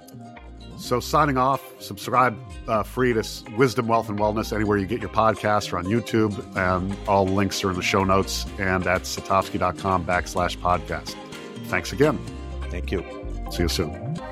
so, 0.77 0.99
signing 0.99 1.37
off, 1.37 1.61
subscribe 1.81 2.37
uh, 2.67 2.83
free 2.83 3.13
to 3.13 3.23
Wisdom, 3.57 3.87
Wealth, 3.87 4.09
and 4.09 4.19
Wellness 4.19 4.53
anywhere 4.53 4.77
you 4.77 4.85
get 4.85 5.01
your 5.01 5.09
podcasts 5.09 5.73
or 5.73 5.77
on 5.77 5.85
YouTube. 5.85 6.37
And 6.55 6.95
all 7.07 7.25
links 7.25 7.63
are 7.63 7.69
in 7.69 7.75
the 7.75 7.81
show 7.81 8.03
notes 8.03 8.45
and 8.59 8.85
at 8.85 9.01
satovsky.com 9.03 10.05
backslash 10.05 10.57
podcast. 10.57 11.15
Thanks 11.65 11.91
again. 11.91 12.19
Thank 12.69 12.91
you. 12.91 13.03
See 13.51 13.63
you 13.63 13.69
soon. 13.69 14.26